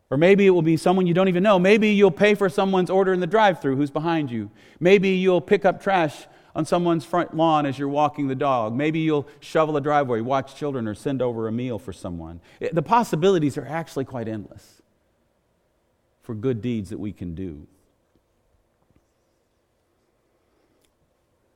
Or 0.10 0.18
maybe 0.18 0.46
it 0.46 0.50
will 0.50 0.62
be 0.62 0.78
someone 0.78 1.06
you 1.06 1.14
don't 1.14 1.28
even 1.28 1.44
know. 1.44 1.60
Maybe 1.60 1.90
you'll 1.90 2.12
pay 2.12 2.34
for 2.34 2.50
someone's 2.50 2.90
order 2.90 3.14
in 3.14 3.20
the 3.20 3.28
drive 3.28 3.62
through 3.62 3.76
who's 3.76 3.92
behind 3.92 4.32
you. 4.32 4.50
Maybe 4.80 5.10
you'll 5.10 5.42
pick 5.42 5.64
up 5.64 5.82
trash 5.82 6.28
on 6.56 6.66
someone's 6.66 7.06
front 7.06 7.36
lawn 7.36 7.66
as 7.66 7.78
you're 7.78 7.88
walking 7.88 8.28
the 8.28 8.36
dog. 8.36 8.74
Maybe 8.74 9.00
you'll 9.00 9.28
shovel 9.40 9.78
a 9.78 9.82
driveway, 9.82 10.22
watch 10.22 10.56
children, 10.56 10.88
or 10.88 10.96
send 10.96 11.22
over 11.22 11.48
a 11.48 11.52
meal 11.52 11.78
for 11.78 11.94
someone. 11.94 12.42
The 12.74 12.82
possibilities 12.82 13.58
are 13.58 13.66
actually 13.66 14.06
quite 14.06 14.28
endless 14.28 14.81
for 16.22 16.36
good 16.36 16.62
deeds 16.62 16.90
that 16.90 17.00
we 17.00 17.12
can 17.12 17.36
do. 17.36 17.68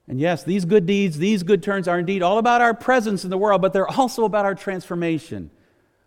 And 0.08 0.20
yes, 0.20 0.44
these 0.44 0.66
good 0.66 0.86
deeds, 0.86 1.18
these 1.18 1.44
good 1.44 1.64
turns 1.64 1.88
are 1.88 1.98
indeed 1.98 2.22
all 2.22 2.38
about 2.38 2.62
our 2.62 2.74
presence 2.74 3.24
in 3.24 3.30
the 3.30 3.38
world, 3.38 3.62
but 3.62 3.74
they're 3.74 3.90
also 3.90 4.26
about 4.26 4.46
our 4.46 4.56
transformation. 4.56 5.50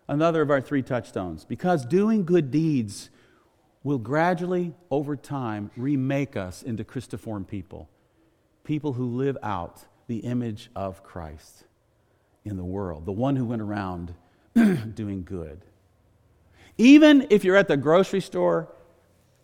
Another 0.07 0.41
of 0.41 0.49
our 0.49 0.61
three 0.61 0.81
touchstones. 0.81 1.45
Because 1.45 1.85
doing 1.85 2.25
good 2.25 2.49
deeds 2.49 3.09
will 3.83 3.97
gradually, 3.97 4.73
over 4.89 5.15
time, 5.15 5.69
remake 5.75 6.35
us 6.37 6.63
into 6.63 6.83
Christiform 6.83 7.45
people 7.45 7.89
people 8.69 8.93
who 8.93 9.05
live 9.17 9.35
out 9.41 9.83
the 10.05 10.17
image 10.17 10.69
of 10.75 11.03
Christ 11.03 11.63
in 12.45 12.55
the 12.55 12.63
world, 12.63 13.03
the 13.03 13.11
one 13.11 13.35
who 13.35 13.43
went 13.43 13.63
around 13.63 14.13
doing 14.93 15.23
good. 15.23 15.65
Even 16.79 17.27
if 17.29 17.43
you're 17.43 17.55
at 17.55 17.67
the 17.67 17.77
grocery 17.77 18.21
store 18.21 18.73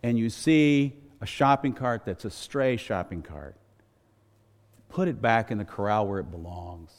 and 0.02 0.18
you 0.18 0.32
see 0.32 0.96
a 1.22 1.28
shopping 1.28 1.74
cart 1.74 2.04
that's 2.06 2.26
a 2.26 2.32
stray 2.32 2.78
shopping 2.78 3.22
cart, 3.22 3.56
put 4.90 5.08
it 5.08 5.22
back 5.22 5.52
in 5.52 5.60
the 5.60 5.66
corral 5.66 6.08
where 6.08 6.20
it 6.20 6.32
belongs. 6.32 6.92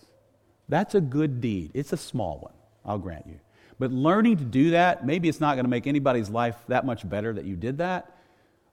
That's 0.68 0.94
a 0.94 1.00
good 1.00 1.40
deed. 1.40 1.72
It's 1.74 1.92
a 1.92 1.96
small 1.96 2.38
one, 2.38 2.54
I'll 2.84 2.98
grant 2.98 3.26
you. 3.26 3.40
But 3.78 3.90
learning 3.90 4.36
to 4.36 4.44
do 4.44 4.70
that, 4.70 5.04
maybe 5.04 5.28
it's 5.28 5.40
not 5.40 5.56
going 5.56 5.64
to 5.64 5.70
make 5.70 5.88
anybody's 5.88 6.30
life 6.30 6.56
that 6.68 6.86
much 6.86 7.08
better 7.08 7.32
that 7.32 7.46
you 7.46 7.56
did 7.56 7.78
that, 7.78 8.16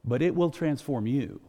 but 0.06 0.21
it 0.21 0.36
will 0.36 0.52
transform 0.52 1.08
you 1.08 1.41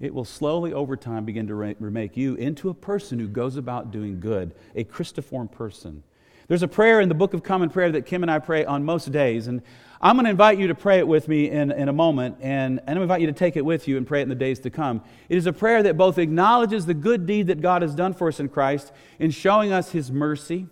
it 0.00 0.14
will 0.14 0.24
slowly 0.24 0.72
over 0.72 0.96
time 0.96 1.24
begin 1.24 1.48
to 1.48 1.54
remake 1.54 2.16
you 2.16 2.34
into 2.36 2.68
a 2.68 2.74
person 2.74 3.18
who 3.18 3.26
goes 3.26 3.56
about 3.56 3.90
doing 3.90 4.20
good, 4.20 4.54
a 4.76 4.84
Christiform 4.84 5.48
person. 5.48 6.04
There's 6.48 6.62
a 6.62 6.68
prayer 6.68 7.02
in 7.02 7.10
the 7.10 7.14
Book 7.14 7.34
of 7.34 7.42
Common 7.42 7.68
Prayer 7.68 7.92
that 7.92 8.06
Kim 8.06 8.22
and 8.22 8.30
I 8.30 8.38
pray 8.38 8.64
on 8.64 8.82
most 8.82 9.12
days, 9.12 9.48
and 9.48 9.60
I'm 10.00 10.16
going 10.16 10.24
to 10.24 10.30
invite 10.30 10.58
you 10.58 10.68
to 10.68 10.74
pray 10.74 10.98
it 10.98 11.06
with 11.06 11.28
me 11.28 11.50
in, 11.50 11.70
in 11.70 11.90
a 11.90 11.92
moment, 11.92 12.38
and, 12.40 12.78
and 12.78 12.88
I'm 12.88 12.96
going 12.96 12.96
to 12.96 13.02
invite 13.02 13.20
you 13.20 13.26
to 13.26 13.34
take 13.34 13.58
it 13.58 13.66
with 13.66 13.86
you 13.86 13.98
and 13.98 14.06
pray 14.06 14.20
it 14.20 14.22
in 14.22 14.28
the 14.30 14.34
days 14.34 14.58
to 14.60 14.70
come. 14.70 15.02
It 15.28 15.36
is 15.36 15.46
a 15.46 15.52
prayer 15.52 15.82
that 15.82 15.98
both 15.98 16.16
acknowledges 16.16 16.86
the 16.86 16.94
good 16.94 17.26
deed 17.26 17.48
that 17.48 17.60
God 17.60 17.82
has 17.82 17.94
done 17.94 18.14
for 18.14 18.28
us 18.28 18.40
in 18.40 18.48
Christ 18.48 18.92
in 19.18 19.30
showing 19.30 19.74
us 19.74 19.92
His 19.92 20.10
mercy, 20.10 20.68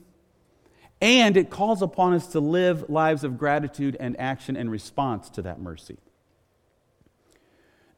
and 1.02 1.36
it 1.36 1.50
calls 1.50 1.82
upon 1.82 2.14
us 2.14 2.28
to 2.28 2.40
live 2.40 2.88
lives 2.88 3.22
of 3.22 3.36
gratitude 3.36 3.98
and 4.00 4.18
action 4.18 4.56
in 4.56 4.70
response 4.70 5.28
to 5.28 5.42
that 5.42 5.60
mercy. 5.60 5.98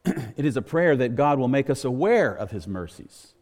it 0.05 0.43
is 0.43 0.57
a 0.57 0.61
prayer 0.61 0.97
that 0.97 1.15
God 1.15 1.39
will 1.39 1.47
make 1.47 1.69
us 1.69 1.85
aware 1.85 2.33
of 2.33 2.51
his 2.51 2.67
mercies 2.67 3.33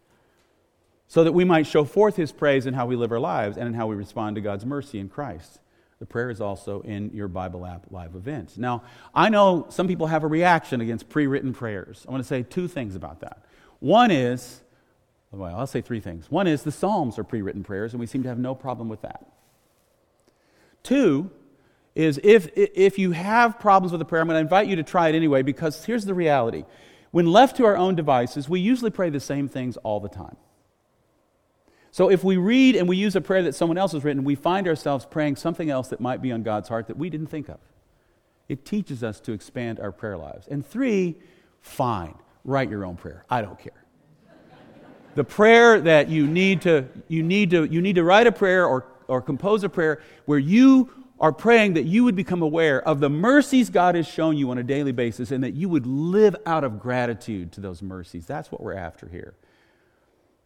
so 1.08 1.24
that 1.24 1.32
we 1.32 1.44
might 1.44 1.66
show 1.66 1.86
forth 1.86 2.16
his 2.16 2.32
praise 2.32 2.66
in 2.66 2.74
how 2.74 2.86
we 2.86 2.96
live 2.96 3.12
our 3.12 3.20
lives 3.20 3.58
and 3.58 3.68
in 3.68 3.74
how 3.74 3.88
we 3.88 3.96
respond 3.96 4.36
to 4.36 4.42
God's 4.42 4.66
mercy 4.66 5.00
in 5.00 5.10
Christ. 5.10 5.60
The 6.00 6.06
prayer 6.06 6.30
is 6.30 6.42
also 6.42 6.82
in 6.82 7.12
your 7.14 7.28
Bible 7.28 7.66
app 7.66 7.88
live 7.90 8.16
events. 8.16 8.58
Now, 8.58 8.84
I 9.16 9.30
know 9.30 9.66
some 9.70 9.88
people 9.88 10.08
have 10.08 10.24
a 10.24 10.28
reaction 10.28 10.82
against 10.82 11.10
pre 11.10 11.26
written 11.26 11.54
prayers. 11.54 12.06
I 12.08 12.12
want 12.12 12.24
to 12.24 12.28
say 12.28 12.44
two 12.44 12.68
things 12.68 12.96
about 12.96 13.22
that. 13.22 13.44
One 13.80 14.12
is, 14.12 14.62
well, 15.32 15.56
I'll 15.56 15.66
say 15.66 15.82
three 15.82 16.00
things. 16.00 16.30
One 16.30 16.46
is 16.46 16.64
the 16.64 16.72
Psalms 16.72 17.18
are 17.18 17.24
pre 17.24 17.42
written 17.42 17.64
prayers, 17.64 17.94
and 17.94 18.00
we 18.00 18.06
seem 18.06 18.24
to 18.24 18.30
have 18.30 18.38
no 18.38 18.54
problem 18.54 18.90
with 18.90 19.02
that. 19.02 19.26
Two, 20.84 21.32
is 21.98 22.20
if, 22.24 22.50
if 22.56 23.00
you 23.00 23.12
have 23.12 23.60
problems 23.60 23.92
with 23.92 23.98
the 23.98 24.06
prayer, 24.06 24.22
I'm 24.22 24.28
going 24.28 24.36
to 24.36 24.42
invite 24.42 24.68
you 24.68 24.76
to 24.76 24.84
try 24.84 25.10
it 25.10 25.16
anyway 25.16 25.42
because 25.42 25.84
here's 25.84 26.06
the 26.06 26.14
reality. 26.14 26.64
When 27.10 27.26
left 27.26 27.58
to 27.58 27.66
our 27.66 27.76
own 27.76 27.96
devices, 27.96 28.48
we 28.48 28.60
usually 28.60 28.92
pray 28.92 29.10
the 29.10 29.20
same 29.20 29.48
things 29.50 29.78
all 29.78 30.00
the 30.00 30.08
time. 30.08 30.38
So 31.92 32.10
if 32.10 32.24
we 32.24 32.38
read 32.38 32.76
and 32.76 32.88
we 32.88 32.98
use 32.98 33.16
a 33.16 33.22
prayer 33.22 33.44
that 33.44 33.56
someone 33.56 33.78
else 33.78 33.94
has 33.94 34.04
written, 34.04 34.24
we 34.24 34.36
find 34.36 34.68
ourselves 34.68 35.06
praying 35.06 35.38
something 35.38 35.70
else 35.70 35.88
that 35.90 36.00
might 36.00 36.22
be 36.22 36.32
on 36.32 36.44
God's 36.44 36.70
heart 36.70 36.88
that 36.88 36.98
we 36.98 37.10
didn't 37.10 37.28
think 37.28 37.50
of. 37.50 37.60
It 38.50 38.66
teaches 38.66 39.04
us 39.04 39.20
to 39.22 39.34
expand 39.34 39.80
our 39.80 39.92
prayer 39.92 40.18
lives. 40.18 40.48
And 40.48 40.66
three, 40.66 41.16
fine, 41.62 42.16
write 42.44 42.70
your 42.70 42.86
own 42.86 42.96
prayer. 42.96 43.26
I 43.30 43.42
don't 43.42 43.60
care. 43.60 43.84
the 45.16 45.24
prayer 45.24 45.82
that 45.82 46.10
you 46.10 46.28
need 46.28 46.62
to 46.62 46.86
you 47.08 47.24
need 47.24 47.50
to 47.52 47.66
you 47.66 47.82
need 47.82 47.96
to 47.96 48.04
write 48.04 48.28
a 48.28 48.32
prayer 48.32 48.66
or 48.66 48.86
or 49.08 49.22
compose 49.22 49.64
a 49.64 49.70
prayer 49.70 50.02
where 50.26 50.40
you 50.40 50.92
are 51.20 51.32
praying 51.32 51.74
that 51.74 51.86
you 51.86 52.04
would 52.04 52.16
become 52.16 52.42
aware 52.42 52.82
of 52.88 53.00
the 53.00 53.10
mercies 53.10 53.70
God 53.70 53.96
has 53.96 54.08
shown 54.08 54.38
you 54.38 54.52
on 54.52 54.60
a 54.60 54.64
daily 54.64 54.92
basis 54.92 55.32
and 55.32 55.44
that 55.44 55.56
you 55.56 55.68
would 55.68 55.88
live 55.88 56.36
out 56.46 56.64
of 56.64 56.80
gratitude 56.80 57.52
to 57.54 57.62
those 57.62 57.82
mercies. 57.82 58.26
That's 58.28 58.52
what 58.52 58.62
we're 58.62 58.76
after 58.76 59.08
here. 59.08 59.34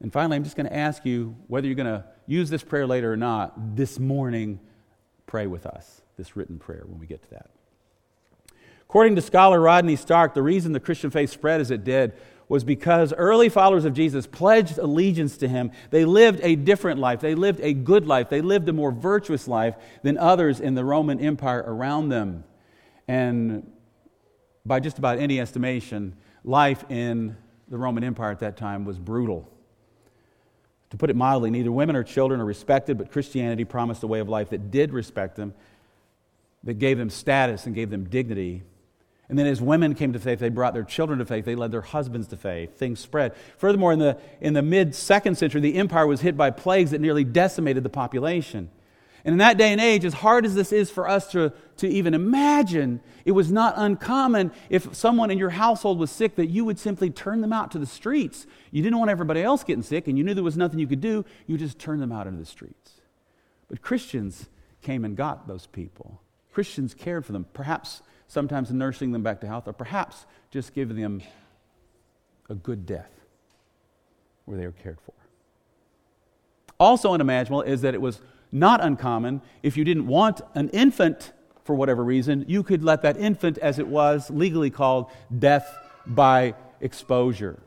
And 0.01 0.11
finally, 0.11 0.35
I'm 0.35 0.43
just 0.43 0.55
going 0.55 0.67
to 0.67 0.75
ask 0.75 1.05
you 1.05 1.35
whether 1.47 1.67
you're 1.67 1.75
going 1.75 1.85
to 1.85 2.03
use 2.25 2.49
this 2.49 2.63
prayer 2.63 2.87
later 2.87 3.13
or 3.13 3.17
not, 3.17 3.75
this 3.75 3.99
morning, 3.99 4.59
pray 5.27 5.47
with 5.47 5.65
us, 5.65 6.01
this 6.17 6.35
written 6.35 6.57
prayer 6.57 6.83
when 6.87 6.99
we 6.99 7.05
get 7.05 7.21
to 7.21 7.29
that. 7.31 7.51
According 8.81 9.15
to 9.15 9.21
scholar 9.21 9.61
Rodney 9.61 9.95
Stark, 9.95 10.33
the 10.33 10.41
reason 10.41 10.73
the 10.73 10.79
Christian 10.79 11.11
faith 11.11 11.29
spread 11.29 11.61
as 11.61 11.71
it 11.71 11.83
did 11.83 12.13
was 12.49 12.65
because 12.65 13.13
early 13.13 13.47
followers 13.47 13.85
of 13.85 13.93
Jesus 13.93 14.27
pledged 14.27 14.77
allegiance 14.77 15.37
to 15.37 15.47
him. 15.47 15.71
They 15.89 16.03
lived 16.03 16.41
a 16.43 16.55
different 16.55 16.99
life. 16.99 17.21
They 17.21 17.35
lived 17.35 17.61
a 17.61 17.71
good 17.71 18.05
life. 18.05 18.27
They 18.27 18.41
lived 18.41 18.67
a 18.67 18.73
more 18.73 18.91
virtuous 18.91 19.47
life 19.47 19.75
than 20.03 20.17
others 20.17 20.59
in 20.59 20.75
the 20.75 20.83
Roman 20.83 21.21
Empire 21.21 21.63
around 21.65 22.09
them. 22.09 22.43
And 23.07 23.71
by 24.65 24.81
just 24.81 24.97
about 24.97 25.19
any 25.19 25.39
estimation, 25.39 26.17
life 26.43 26.83
in 26.89 27.37
the 27.69 27.77
Roman 27.77 28.03
Empire 28.03 28.31
at 28.31 28.39
that 28.39 28.57
time 28.57 28.83
was 28.83 28.99
brutal. 28.99 29.49
To 30.91 30.97
put 30.97 31.10
it 31.10 31.15
mildly, 31.15 31.49
neither 31.49 31.71
women 31.71 31.95
or 31.95 32.04
children 32.04 32.39
are 32.39 32.45
respected, 32.45 32.97
but 32.97 33.12
Christianity 33.12 33.65
promised 33.65 34.04
a 34.04 34.08
way 34.08 34.19
of 34.19 34.30
life 34.30 34.49
that 34.49 34.71
did 34.71 34.93
respect 34.93 35.36
them, 35.36 35.54
that 36.63 36.75
gave 36.75 36.97
them 36.97 37.10
status 37.10 37.65
and 37.65 37.73
gave 37.73 37.89
them 37.89 38.06
dignity 38.10 38.63
and 39.32 39.39
then 39.39 39.47
as 39.47 39.62
women 39.62 39.95
came 39.95 40.12
to 40.12 40.19
faith, 40.19 40.39
they 40.39 40.49
brought 40.49 40.73
their 40.73 40.84
children 40.84 41.19
to 41.19 41.25
faith. 41.25 41.45
They 41.45 41.56
led 41.56 41.71
their 41.71 41.80
husbands 41.80 42.27
to 42.27 42.38
faith. 42.38 42.77
Things 42.77 42.99
spread. 42.99 43.34
Furthermore, 43.58 43.93
in 43.93 43.99
the, 43.99 44.17
in 44.41 44.54
the 44.54 44.62
mid 44.62 44.93
second 44.93 45.38
century, 45.38 45.62
the 45.62 45.75
empire 45.75 46.06
was 46.06 46.19
hit 46.19 46.36
by 46.36 46.49
plagues 46.49 46.91
that 46.91 46.99
nearly 46.99 47.23
decimated 47.23 47.84
the 47.84 47.89
population. 47.89 48.69
And 49.23 49.34
in 49.34 49.38
that 49.38 49.57
day 49.57 49.71
and 49.71 49.79
age, 49.79 50.03
as 50.03 50.15
hard 50.15 50.45
as 50.45 50.55
this 50.55 50.71
is 50.71 50.89
for 50.89 51.07
us 51.07 51.31
to, 51.31 51.53
to 51.77 51.88
even 51.88 52.13
imagine, 52.13 53.01
it 53.23 53.31
was 53.31 53.51
not 53.51 53.75
uncommon 53.77 54.51
if 54.69 54.95
someone 54.95 55.29
in 55.29 55.38
your 55.38 55.51
household 55.51 55.99
was 55.99 56.10
sick 56.10 56.36
that 56.36 56.47
you 56.47 56.65
would 56.65 56.79
simply 56.79 57.10
turn 57.10 57.41
them 57.41 57.53
out 57.53 57.71
to 57.71 57.79
the 57.79 57.86
streets. 57.86 58.47
You 58.71 58.81
didn't 58.81 58.97
want 58.97 59.12
everybody 59.12 59.43
else 59.43 59.63
getting 59.63 59.84
sick, 59.84 60.07
and 60.07 60.17
you 60.17 60.23
knew 60.23 60.34
there 60.34 60.43
was 60.43 60.57
nothing 60.57 60.79
you 60.79 60.88
could 60.88 61.01
do. 61.01 61.23
You 61.45 61.57
just 61.57 61.77
turned 61.77 62.01
them 62.01 62.12
out 62.12 62.25
into 62.25 62.39
the 62.39 62.45
streets. 62.45 62.93
But 63.69 63.81
Christians 63.81 64.49
came 64.81 65.05
and 65.05 65.15
got 65.15 65.47
those 65.47 65.67
people. 65.67 66.19
Christians 66.51 66.93
cared 66.93 67.25
for 67.25 67.31
them. 67.31 67.45
Perhaps 67.53 68.01
sometimes 68.27 68.71
nursing 68.71 69.12
them 69.12 69.21
back 69.21 69.41
to 69.41 69.47
health, 69.47 69.67
or 69.67 69.73
perhaps 69.73 70.25
just 70.49 70.73
giving 70.73 70.97
them 70.97 71.21
a 72.49 72.55
good 72.55 72.86
death 72.86 73.12
where 74.45 74.57
they 74.57 74.65
were 74.65 74.71
cared 74.71 74.99
for. 75.05 75.13
Also 76.79 77.13
unimaginable 77.13 77.62
is 77.62 77.81
that 77.81 77.93
it 77.93 78.01
was 78.01 78.19
not 78.51 78.83
uncommon 78.83 79.41
if 79.63 79.77
you 79.77 79.83
didn't 79.83 80.07
want 80.07 80.41
an 80.55 80.69
infant 80.69 81.31
for 81.63 81.75
whatever 81.75 82.03
reason, 82.03 82.43
you 82.47 82.63
could 82.63 82.83
let 82.83 83.01
that 83.03 83.17
infant, 83.17 83.57
as 83.59 83.79
it 83.79 83.87
was 83.87 84.29
legally 84.29 84.69
called, 84.69 85.11
death 85.37 85.77
by 86.05 86.55
exposure. 86.79 87.59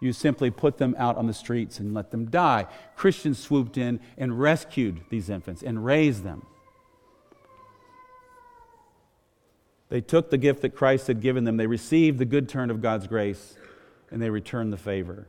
You 0.00 0.12
simply 0.12 0.50
put 0.50 0.78
them 0.78 0.94
out 0.98 1.16
on 1.16 1.26
the 1.26 1.34
streets 1.34 1.78
and 1.78 1.94
let 1.94 2.10
them 2.10 2.26
die. 2.26 2.66
Christians 2.96 3.38
swooped 3.38 3.78
in 3.78 4.00
and 4.16 4.40
rescued 4.40 5.00
these 5.10 5.30
infants 5.30 5.62
and 5.62 5.84
raised 5.84 6.24
them. 6.24 6.46
They 9.88 10.00
took 10.00 10.30
the 10.30 10.38
gift 10.38 10.62
that 10.62 10.74
Christ 10.74 11.06
had 11.06 11.20
given 11.20 11.44
them, 11.44 11.56
they 11.56 11.66
received 11.66 12.18
the 12.18 12.24
good 12.24 12.48
turn 12.48 12.70
of 12.70 12.82
God's 12.82 13.06
grace, 13.06 13.56
and 14.10 14.20
they 14.20 14.30
returned 14.30 14.72
the 14.72 14.76
favor. 14.76 15.28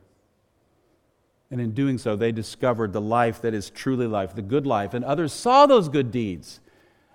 And 1.50 1.60
in 1.60 1.72
doing 1.72 1.96
so, 1.96 2.14
they 2.14 2.32
discovered 2.32 2.92
the 2.92 3.00
life 3.00 3.40
that 3.42 3.54
is 3.54 3.70
truly 3.70 4.06
life, 4.06 4.34
the 4.34 4.42
good 4.42 4.66
life. 4.66 4.92
And 4.92 5.04
others 5.04 5.32
saw 5.32 5.66
those 5.66 5.88
good 5.88 6.10
deeds, 6.10 6.60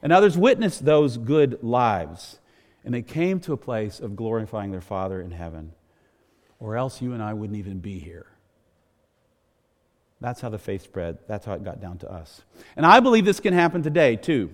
and 0.01 0.11
others 0.11 0.37
witnessed 0.37 0.85
those 0.85 1.17
good 1.17 1.61
lives. 1.61 2.39
And 2.83 2.93
they 2.93 3.03
came 3.03 3.39
to 3.41 3.53
a 3.53 3.57
place 3.57 3.99
of 3.99 4.15
glorifying 4.15 4.71
their 4.71 4.81
Father 4.81 5.21
in 5.21 5.31
heaven, 5.31 5.73
or 6.59 6.75
else 6.75 7.01
you 7.01 7.13
and 7.13 7.21
I 7.21 7.33
wouldn't 7.33 7.59
even 7.59 7.79
be 7.79 7.99
here. 7.99 8.25
That's 10.19 10.41
how 10.41 10.49
the 10.49 10.57
faith 10.57 10.83
spread. 10.83 11.19
That's 11.27 11.45
how 11.45 11.53
it 11.53 11.63
got 11.63 11.81
down 11.81 11.97
to 11.99 12.11
us. 12.11 12.41
And 12.75 12.85
I 12.85 13.01
believe 13.01 13.25
this 13.25 13.39
can 13.39 13.53
happen 13.53 13.83
today, 13.83 14.15
too. 14.15 14.51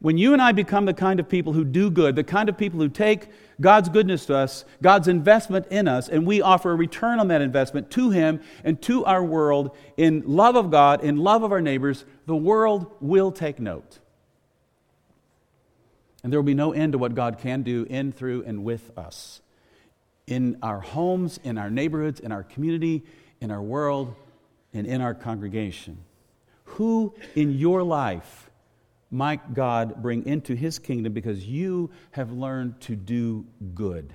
When 0.00 0.16
you 0.16 0.32
and 0.32 0.40
I 0.40 0.52
become 0.52 0.84
the 0.84 0.94
kind 0.94 1.18
of 1.18 1.28
people 1.28 1.52
who 1.52 1.64
do 1.64 1.90
good, 1.90 2.14
the 2.14 2.22
kind 2.22 2.48
of 2.48 2.56
people 2.56 2.78
who 2.78 2.88
take 2.88 3.28
God's 3.60 3.88
goodness 3.88 4.26
to 4.26 4.36
us, 4.36 4.64
God's 4.80 5.08
investment 5.08 5.66
in 5.70 5.88
us, 5.88 6.08
and 6.08 6.24
we 6.24 6.40
offer 6.40 6.70
a 6.70 6.76
return 6.76 7.18
on 7.18 7.28
that 7.28 7.40
investment 7.40 7.90
to 7.92 8.10
Him 8.10 8.40
and 8.62 8.80
to 8.82 9.04
our 9.04 9.24
world 9.24 9.76
in 9.96 10.22
love 10.24 10.54
of 10.54 10.70
God, 10.70 11.02
in 11.02 11.16
love 11.16 11.42
of 11.42 11.50
our 11.50 11.60
neighbors, 11.60 12.04
the 12.26 12.36
world 12.36 12.92
will 13.00 13.32
take 13.32 13.58
note. 13.58 13.98
And 16.22 16.32
there 16.32 16.38
will 16.38 16.46
be 16.46 16.54
no 16.54 16.72
end 16.72 16.92
to 16.92 16.98
what 16.98 17.16
God 17.16 17.38
can 17.38 17.62
do 17.62 17.84
in, 17.90 18.12
through, 18.12 18.44
and 18.44 18.62
with 18.62 18.96
us. 18.96 19.40
In 20.28 20.58
our 20.62 20.80
homes, 20.80 21.40
in 21.42 21.58
our 21.58 21.70
neighborhoods, 21.70 22.20
in 22.20 22.30
our 22.30 22.44
community, 22.44 23.02
in 23.40 23.50
our 23.50 23.62
world, 23.62 24.14
and 24.72 24.86
in 24.86 25.00
our 25.00 25.14
congregation. 25.14 25.98
Who 26.64 27.14
in 27.34 27.58
your 27.58 27.82
life 27.82 28.47
might 29.10 29.54
God 29.54 30.02
bring 30.02 30.26
into 30.26 30.54
his 30.54 30.78
kingdom 30.78 31.12
because 31.12 31.46
you 31.46 31.90
have 32.10 32.30
learned 32.30 32.80
to 32.82 32.96
do 32.96 33.46
good 33.74 34.12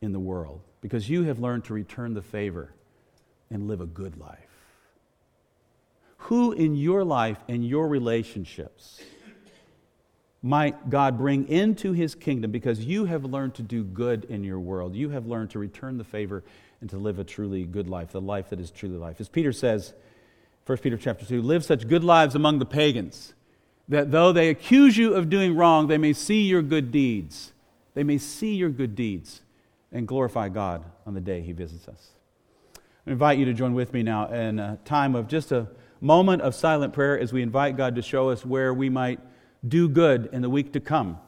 in 0.00 0.12
the 0.12 0.20
world, 0.20 0.62
because 0.80 1.08
you 1.08 1.24
have 1.24 1.38
learned 1.38 1.64
to 1.64 1.74
return 1.74 2.14
the 2.14 2.22
favor 2.22 2.72
and 3.50 3.68
live 3.68 3.80
a 3.80 3.86
good 3.86 4.18
life. 4.18 4.38
Who 6.22 6.52
in 6.52 6.76
your 6.76 7.04
life 7.04 7.38
and 7.48 7.66
your 7.66 7.88
relationships 7.88 9.00
might 10.42 10.88
God 10.88 11.18
bring 11.18 11.48
into 11.48 11.92
his 11.92 12.14
kingdom 12.14 12.50
because 12.50 12.84
you 12.84 13.06
have 13.06 13.24
learned 13.24 13.54
to 13.54 13.62
do 13.62 13.82
good 13.82 14.24
in 14.24 14.44
your 14.44 14.60
world? 14.60 14.94
You 14.94 15.10
have 15.10 15.26
learned 15.26 15.50
to 15.50 15.58
return 15.58 15.98
the 15.98 16.04
favor 16.04 16.44
and 16.80 16.88
to 16.90 16.96
live 16.96 17.18
a 17.18 17.24
truly 17.24 17.64
good 17.64 17.88
life, 17.88 18.12
the 18.12 18.20
life 18.20 18.50
that 18.50 18.60
is 18.60 18.70
truly 18.70 18.98
life. 18.98 19.20
As 19.20 19.28
Peter 19.28 19.52
says, 19.52 19.94
1 20.66 20.78
Peter 20.78 20.96
chapter 20.96 21.24
2, 21.24 21.42
live 21.42 21.64
such 21.64 21.88
good 21.88 22.04
lives 22.04 22.34
among 22.34 22.58
the 22.58 22.66
pagans 22.66 23.34
that 23.88 24.10
though 24.10 24.32
they 24.32 24.48
accuse 24.48 24.96
you 24.96 25.14
of 25.14 25.30
doing 25.30 25.56
wrong, 25.56 25.86
they 25.86 25.98
may 25.98 26.12
see 26.12 26.42
your 26.42 26.62
good 26.62 26.90
deeds. 26.90 27.52
They 27.94 28.04
may 28.04 28.18
see 28.18 28.54
your 28.54 28.70
good 28.70 28.94
deeds 28.94 29.42
and 29.90 30.06
glorify 30.06 30.48
God 30.48 30.84
on 31.06 31.14
the 31.14 31.20
day 31.20 31.40
He 31.40 31.52
visits 31.52 31.88
us. 31.88 32.10
I 33.06 33.10
invite 33.10 33.38
you 33.38 33.46
to 33.46 33.54
join 33.54 33.74
with 33.74 33.92
me 33.92 34.02
now 34.02 34.30
in 34.30 34.58
a 34.58 34.78
time 34.84 35.14
of 35.14 35.28
just 35.28 35.50
a 35.50 35.68
moment 36.00 36.42
of 36.42 36.54
silent 36.54 36.92
prayer 36.92 37.18
as 37.18 37.32
we 37.32 37.42
invite 37.42 37.76
God 37.76 37.94
to 37.96 38.02
show 38.02 38.28
us 38.28 38.44
where 38.44 38.72
we 38.72 38.90
might 38.90 39.20
do 39.66 39.88
good 39.88 40.28
in 40.32 40.42
the 40.42 40.50
week 40.50 40.72
to 40.74 40.80
come. 40.80 41.18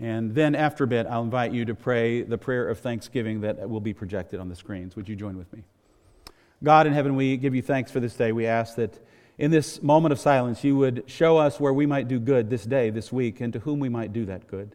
And 0.00 0.34
then 0.34 0.54
after 0.54 0.84
a 0.84 0.86
bit, 0.86 1.06
I'll 1.06 1.22
invite 1.22 1.52
you 1.52 1.64
to 1.66 1.74
pray 1.74 2.22
the 2.22 2.38
prayer 2.38 2.68
of 2.68 2.78
thanksgiving 2.78 3.42
that 3.42 3.68
will 3.68 3.80
be 3.80 3.92
projected 3.92 4.40
on 4.40 4.48
the 4.48 4.56
screens. 4.56 4.96
Would 4.96 5.08
you 5.08 5.16
join 5.16 5.36
with 5.36 5.52
me? 5.52 5.64
God 6.62 6.86
in 6.86 6.92
heaven, 6.92 7.14
we 7.14 7.36
give 7.36 7.54
you 7.54 7.62
thanks 7.62 7.90
for 7.90 8.00
this 8.00 8.14
day. 8.14 8.32
We 8.32 8.46
ask 8.46 8.76
that 8.76 8.98
in 9.38 9.52
this 9.52 9.82
moment 9.82 10.12
of 10.12 10.18
silence, 10.18 10.64
you 10.64 10.76
would 10.76 11.04
show 11.06 11.38
us 11.38 11.60
where 11.60 11.72
we 11.72 11.86
might 11.86 12.08
do 12.08 12.18
good 12.18 12.50
this 12.50 12.64
day, 12.64 12.90
this 12.90 13.12
week, 13.12 13.40
and 13.40 13.52
to 13.52 13.60
whom 13.60 13.78
we 13.78 13.88
might 13.88 14.12
do 14.12 14.26
that 14.26 14.48
good. 14.48 14.74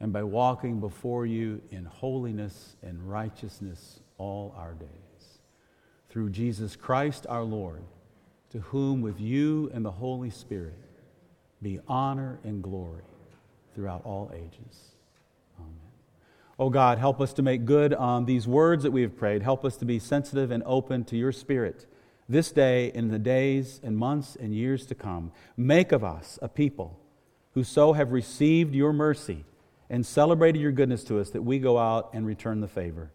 and 0.00 0.12
by 0.12 0.22
walking 0.22 0.80
before 0.80 1.26
you 1.26 1.60
in 1.70 1.84
holiness 1.84 2.76
and 2.82 3.10
righteousness 3.10 4.00
all 4.18 4.54
our 4.56 4.74
days. 4.74 4.88
Through 6.10 6.30
Jesus 6.30 6.76
Christ 6.76 7.26
our 7.28 7.44
Lord, 7.44 7.82
to 8.50 8.60
whom 8.60 9.02
with 9.02 9.20
you 9.20 9.70
and 9.74 9.84
the 9.84 9.90
Holy 9.90 10.30
Spirit 10.30 10.78
be 11.62 11.80
honor 11.88 12.38
and 12.44 12.62
glory 12.62 13.02
throughout 13.74 14.02
all 14.04 14.30
ages. 14.34 14.92
Amen. 15.58 15.72
Oh 16.58 16.70
God, 16.70 16.98
help 16.98 17.20
us 17.20 17.32
to 17.34 17.42
make 17.42 17.64
good 17.64 17.92
on 17.92 18.24
these 18.24 18.46
words 18.46 18.82
that 18.82 18.92
we 18.92 19.02
have 19.02 19.16
prayed. 19.16 19.42
Help 19.42 19.64
us 19.64 19.76
to 19.78 19.84
be 19.84 19.98
sensitive 19.98 20.50
and 20.50 20.62
open 20.64 21.04
to 21.04 21.16
your 21.16 21.32
Spirit 21.32 21.86
this 22.28 22.50
day, 22.50 22.90
in 22.92 23.08
the 23.08 23.18
days 23.18 23.80
and 23.84 23.96
months 23.96 24.36
and 24.36 24.54
years 24.54 24.84
to 24.86 24.94
come. 24.94 25.32
Make 25.56 25.92
of 25.92 26.02
us 26.02 26.38
a 26.42 26.48
people 26.48 26.98
who 27.54 27.62
so 27.62 27.92
have 27.92 28.12
received 28.12 28.74
your 28.74 28.92
mercy 28.92 29.44
and 29.88 30.04
celebrated 30.04 30.60
your 30.60 30.72
goodness 30.72 31.04
to 31.04 31.20
us 31.20 31.30
that 31.30 31.42
we 31.42 31.58
go 31.58 31.78
out 31.78 32.10
and 32.12 32.26
return 32.26 32.60
the 32.60 32.68
favor 32.68 33.10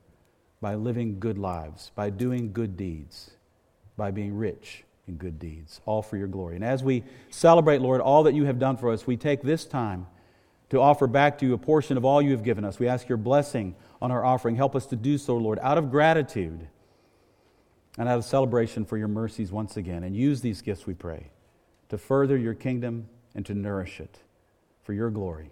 by 0.62 0.76
living 0.76 1.20
good 1.20 1.38
lives, 1.38 1.92
by 1.96 2.10
doing 2.10 2.54
good 2.54 2.78
deeds, 2.78 3.32
by 3.98 4.12
being 4.12 4.36
rich 4.36 4.84
in 5.08 5.16
good 5.16 5.40
deeds, 5.40 5.82
all 5.86 6.02
for 6.02 6.18
your 6.18 6.28
glory. 6.28 6.56
And 6.56 6.64
as 6.64 6.84
we 6.84 7.04
celebrate, 7.30 7.82
Lord, 7.82 8.00
all 8.00 8.24
that 8.24 8.34
you 8.34 8.46
have 8.46 8.60
done 8.60 8.78
for 8.78 8.92
us, 8.92 9.08
we 9.08 9.18
take 9.18 9.42
this 9.42 9.66
time 9.66 10.08
to 10.70 10.80
offer 10.80 11.08
back 11.08 11.38
to 11.40 11.46
you 11.46 11.54
a 11.54 11.58
portion 11.58 11.98
of 11.98 12.06
all 12.06 12.22
you 12.22 12.32
have 12.32 12.44
given 12.44 12.64
us. 12.64 12.80
We 12.80 12.88
ask 12.88 13.10
your 13.10 13.18
blessing 13.18 13.76
on 14.02 14.12
our 14.12 14.24
offering. 14.24 14.56
Help 14.56 14.76
us 14.76 14.86
to 14.88 14.96
do 14.96 15.18
so, 15.18 15.36
Lord, 15.36 15.60
out 15.62 15.78
of 15.78 15.92
gratitude 15.92 16.68
and 17.98 18.08
out 18.08 18.18
of 18.18 18.24
celebration 18.24 18.86
for 18.86 18.98
your 18.98 19.10
mercies 19.10 19.52
once 19.52 19.76
again. 19.76 20.04
And 20.04 20.16
use 20.16 20.40
these 20.42 20.62
gifts, 20.62 20.88
we 20.88 20.94
pray, 20.94 21.32
to 21.90 21.98
further 21.98 22.38
your 22.38 22.54
kingdom 22.54 23.10
and 23.36 23.46
to 23.48 23.54
nourish 23.54 24.00
it 24.00 24.20
for 24.84 24.94
your 24.94 25.10
glory. 25.10 25.52